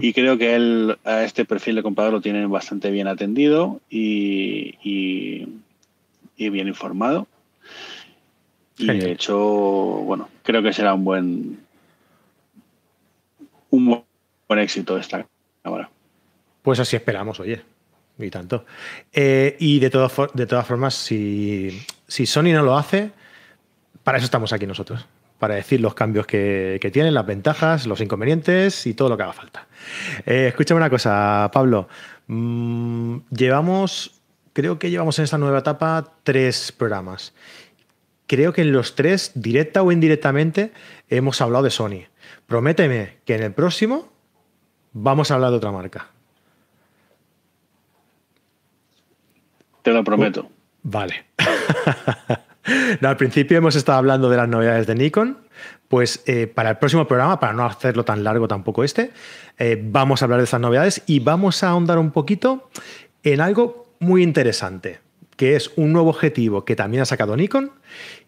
y 0.00 0.12
creo 0.12 0.36
que 0.36 0.54
él, 0.54 0.98
a 1.04 1.24
este 1.24 1.44
perfil 1.44 1.76
de 1.76 1.82
comprador 1.82 2.12
lo 2.12 2.20
tienen 2.20 2.50
bastante 2.50 2.90
bien 2.90 3.08
atendido 3.08 3.80
y, 3.90 4.76
bien 6.36 6.68
informado. 6.68 7.26
Y 8.78 8.86
de 8.86 9.12
hecho, 9.12 9.36
bueno, 9.38 10.28
creo 10.42 10.62
que 10.62 10.72
será 10.72 10.94
un 10.94 11.04
buen 11.04 11.58
un 13.70 14.04
buen 14.46 14.60
éxito 14.60 14.96
esta 14.96 15.26
cámara. 15.62 15.90
Pues 16.62 16.80
así 16.80 16.96
esperamos, 16.96 17.40
oye. 17.40 17.60
Y 18.18 18.30
tanto. 18.30 18.64
Eh, 19.12 19.56
y 19.60 19.78
de, 19.78 19.90
de 19.90 20.46
todas 20.46 20.66
formas, 20.66 20.94
si, 20.94 21.80
si 22.06 22.26
Sony 22.26 22.52
no 22.52 22.62
lo 22.62 22.76
hace, 22.76 23.12
para 24.08 24.16
eso 24.16 24.24
estamos 24.24 24.54
aquí 24.54 24.66
nosotros 24.66 25.06
para 25.38 25.56
decir 25.56 25.82
los 25.82 25.92
cambios 25.92 26.26
que, 26.26 26.80
tienen, 26.90 27.12
las 27.12 27.26
ventajas, 27.26 27.86
los 27.86 28.00
inconvenientes 28.00 28.86
y 28.86 28.94
todo 28.94 29.10
lo 29.10 29.18
que 29.18 29.24
haga 29.24 29.34
falta. 29.34 29.66
Eh, 30.24 30.46
escúchame 30.48 30.78
una 30.78 30.88
cosa, 30.88 31.50
Pablo. 31.52 31.90
Mm, 32.26 33.18
llevamos, 33.30 34.22
creo 34.54 34.78
que 34.78 34.88
llevamos 34.88 35.18
en 35.18 35.24
esta 35.24 35.36
nueva 35.36 35.58
etapa 35.58 36.14
tres 36.22 36.72
programas. 36.72 37.34
Creo 38.26 38.54
que 38.54 38.62
en 38.62 38.72
los 38.72 38.94
tres, 38.94 39.32
directa 39.34 39.82
o 39.82 39.92
indirectamente, 39.92 40.72
hemos 41.10 41.42
hablado 41.42 41.64
de 41.64 41.70
Sony. 41.70 42.04
Prométeme 42.46 43.18
que 43.26 43.34
en 43.34 43.42
el 43.42 43.52
próximo 43.52 44.10
vamos 44.94 45.30
a 45.30 45.34
hablar 45.34 45.50
de 45.50 45.56
otra 45.58 45.70
marca. 45.70 46.08
Te 49.82 49.92
lo 49.92 50.02
prometo. 50.02 50.44
Uh, 50.44 50.50
vale. 50.84 51.26
al 53.02 53.16
principio 53.16 53.58
hemos 53.58 53.76
estado 53.76 53.98
hablando 53.98 54.30
de 54.30 54.36
las 54.36 54.48
novedades 54.48 54.86
de 54.86 54.94
Nikon. 54.94 55.38
Pues 55.88 56.22
eh, 56.26 56.46
para 56.46 56.70
el 56.70 56.76
próximo 56.76 57.06
programa, 57.06 57.40
para 57.40 57.54
no 57.54 57.64
hacerlo 57.64 58.04
tan 58.04 58.22
largo 58.22 58.46
tampoco 58.46 58.84
este, 58.84 59.10
eh, 59.58 59.80
vamos 59.82 60.20
a 60.20 60.26
hablar 60.26 60.38
de 60.40 60.44
esas 60.44 60.60
novedades 60.60 61.02
y 61.06 61.20
vamos 61.20 61.62
a 61.62 61.70
ahondar 61.70 61.98
un 61.98 62.10
poquito 62.10 62.68
en 63.22 63.40
algo 63.40 63.86
muy 63.98 64.22
interesante, 64.22 65.00
que 65.36 65.56
es 65.56 65.72
un 65.76 65.92
nuevo 65.92 66.10
objetivo 66.10 66.64
que 66.64 66.76
también 66.76 67.02
ha 67.02 67.06
sacado 67.06 67.36
Nikon 67.36 67.72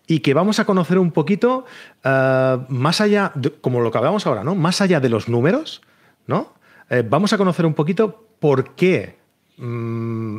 y 0.07 0.20
que 0.20 0.33
vamos 0.33 0.59
a 0.59 0.64
conocer 0.64 0.99
un 0.99 1.12
poquito 1.12 1.66
eh, 2.03 2.59
más 2.68 3.01
allá, 3.03 3.33
como 3.61 3.81
lo 3.81 3.90
que 3.90 3.99
hablamos 3.99 4.27
ahora, 4.27 4.42
¿no? 4.42 4.55
Más 4.55 4.81
allá 4.81 4.99
de 5.01 5.09
los 5.09 5.29
números, 5.29 5.83
¿no? 6.27 6.59
vamos 7.09 7.33
a 7.33 7.38
conocer 7.38 7.66
un 7.66 7.75
poquito 7.75 8.27
por 8.40 8.75
qué 8.75 9.16
mm, 9.59 10.38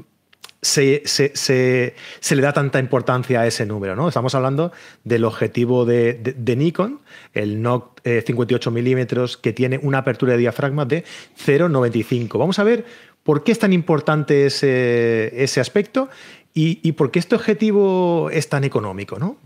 se, 0.62 1.93
le 2.30 2.41
da 2.41 2.54
tanta 2.54 2.80
importancia 2.80 3.41
a 3.41 3.47
ese 3.47 3.65
número. 3.65 3.95
¿no? 3.95 4.08
Estamos 4.08 4.36
hablando 4.36 4.71
del 5.04 5.26
objetivo 5.26 5.86
de, 5.86 6.36
Nikon, 6.56 7.02
el 7.34 7.62
NOC 7.62 8.02
58 8.04 8.69
eh, 8.69 8.74
milímetros, 8.74 9.38
que 9.38 9.54
tiene 9.54 9.80
una 9.82 10.00
apertura 10.00 10.34
de 10.34 10.39
diafragma 10.39 10.86
de 10.86 11.04
0,95. 11.45 12.38
Vamos 12.38 12.60
a 12.60 12.63
ver 12.63 12.86
por 13.24 13.43
qué 13.43 13.52
es 13.52 13.60
tan 13.60 13.74
importante 13.74 14.45
ese, 14.45 15.43
ese 15.43 15.60
aspecto 15.60 16.10
y, 16.54 16.91
por 16.93 17.12
qué 17.12 17.19
este 17.19 17.36
objetivo 17.36 18.30
es 18.30 18.50
tan 18.50 18.63
económico. 18.63 19.17
¿no? 19.17 19.38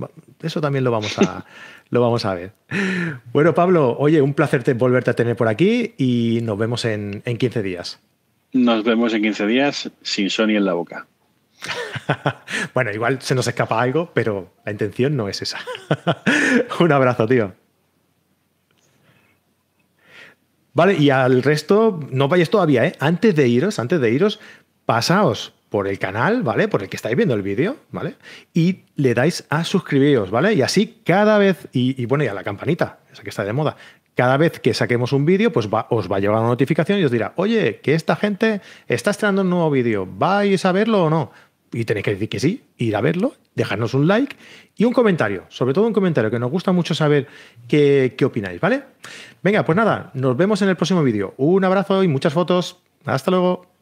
Eso 0.42 0.60
también 0.60 0.84
lo 0.84 0.92
vamos 0.92 1.18
a, 1.20 1.46
lo 1.90 2.02
vamos 2.02 2.26
a 2.26 2.34
ver. 2.34 2.52
Bueno, 3.32 3.54
Pablo, 3.54 3.96
oye, 4.00 4.22
un 4.22 4.34
placer 4.34 4.74
volverte 4.74 5.12
a 5.12 5.14
tener 5.14 5.36
por 5.36 5.48
aquí 5.48 5.94
y 5.98 6.40
nos 6.42 6.58
vemos 6.58 6.84
en, 6.86 7.22
en 7.26 7.38
15 7.38 7.62
días. 7.62 8.00
Nos 8.56 8.86
vemos 8.86 9.14
en 9.14 9.22
15 9.22 9.48
días 9.48 9.92
sin 10.02 10.30
Sony 10.30 10.52
en 10.52 10.64
la 10.64 10.72
boca. 10.72 11.08
bueno, 12.74 12.90
igual 12.94 13.22
se 13.22 13.36
nos 13.36 13.46
escapa 13.48 13.82
algo, 13.82 14.12
pero 14.14 14.54
la 14.66 14.72
intención 14.72 15.18
no 15.18 15.28
es 15.28 15.42
esa. 15.42 15.60
Un 16.80 16.94
abrazo, 16.94 17.28
tío. 17.28 17.54
Vale, 20.72 20.94
y 20.94 21.10
al 21.10 21.44
resto, 21.44 22.00
no 22.12 22.30
vayáis 22.30 22.50
todavía, 22.50 22.86
¿eh? 22.86 22.96
Antes 23.00 23.36
de 23.36 23.46
iros, 23.46 23.78
antes 23.78 24.00
de 24.00 24.10
iros, 24.12 24.40
pasaos 24.86 25.54
por 25.68 25.90
el 25.90 26.00
canal, 26.00 26.42
¿vale? 26.42 26.70
Por 26.70 26.82
el 26.82 26.88
que 26.88 26.96
estáis 26.96 27.18
viendo 27.18 27.36
el 27.36 27.42
vídeo, 27.42 27.76
¿vale? 27.92 28.16
Y 28.54 28.86
le 28.96 29.14
dais 29.14 29.46
a 29.50 29.66
suscribiros, 29.66 30.32
¿vale? 30.32 30.54
Y 30.54 30.62
así 30.62 31.02
cada 31.04 31.38
vez, 31.38 31.68
y, 31.74 32.06
bueno, 32.06 32.24
y 32.24 32.28
a 32.28 32.34
la 32.34 32.46
campanita, 32.46 33.00
esa 33.12 33.22
que 33.22 33.32
está 33.32 33.44
de 33.44 33.52
moda, 33.52 33.76
cada 34.16 34.38
vez 34.38 34.60
que 34.60 34.74
saquemos 34.74 35.14
un 35.14 35.26
vídeo, 35.26 35.52
pues 35.52 35.68
os 35.90 36.12
va 36.12 36.18
a 36.18 36.20
llegar 36.20 36.38
una 36.38 36.48
notificación 36.48 37.00
y 37.00 37.04
os 37.04 37.12
dirá, 37.12 37.34
oye, 37.36 37.80
que 37.82 37.94
esta 37.94 38.16
gente 38.16 38.62
está 38.88 39.12
estrenando 39.12 39.42
un 39.42 39.50
nuevo 39.50 39.70
vídeo, 39.70 40.08
¿vais 40.10 40.66
a 40.66 40.72
verlo 40.72 41.04
o 41.04 41.10
no? 41.10 41.32
Y 41.74 41.84
tenéis 41.84 42.06
que 42.06 42.12
decir 42.12 42.30
que 42.30 42.40
sí, 42.40 42.64
ir 42.78 42.96
a 42.96 43.02
verlo, 43.02 43.34
dejarnos 43.56 43.94
un 43.94 44.08
like 44.08 44.38
y 44.78 44.86
un 44.86 44.94
comentario, 44.94 45.44
sobre 45.50 45.74
todo 45.74 45.86
un 45.86 45.94
comentario, 45.94 46.32
que 46.32 46.40
nos 46.40 46.50
gusta 46.50 46.72
mucho 46.72 46.96
saber 46.96 47.28
qué, 47.68 48.16
qué 48.18 48.24
opináis, 48.24 48.62
¿vale? 48.62 48.84
Venga, 49.44 49.66
pues 49.66 49.76
nada, 49.76 50.12
nos 50.14 50.38
vemos 50.38 50.62
en 50.62 50.70
el 50.70 50.78
próximo 50.78 51.04
vídeo. 51.04 51.34
Un 51.38 51.66
abrazo 51.66 52.02
y 52.04 52.08
muchas 52.08 52.34
fotos. 52.34 52.80
Hasta 53.06 53.32
luego. 53.32 53.75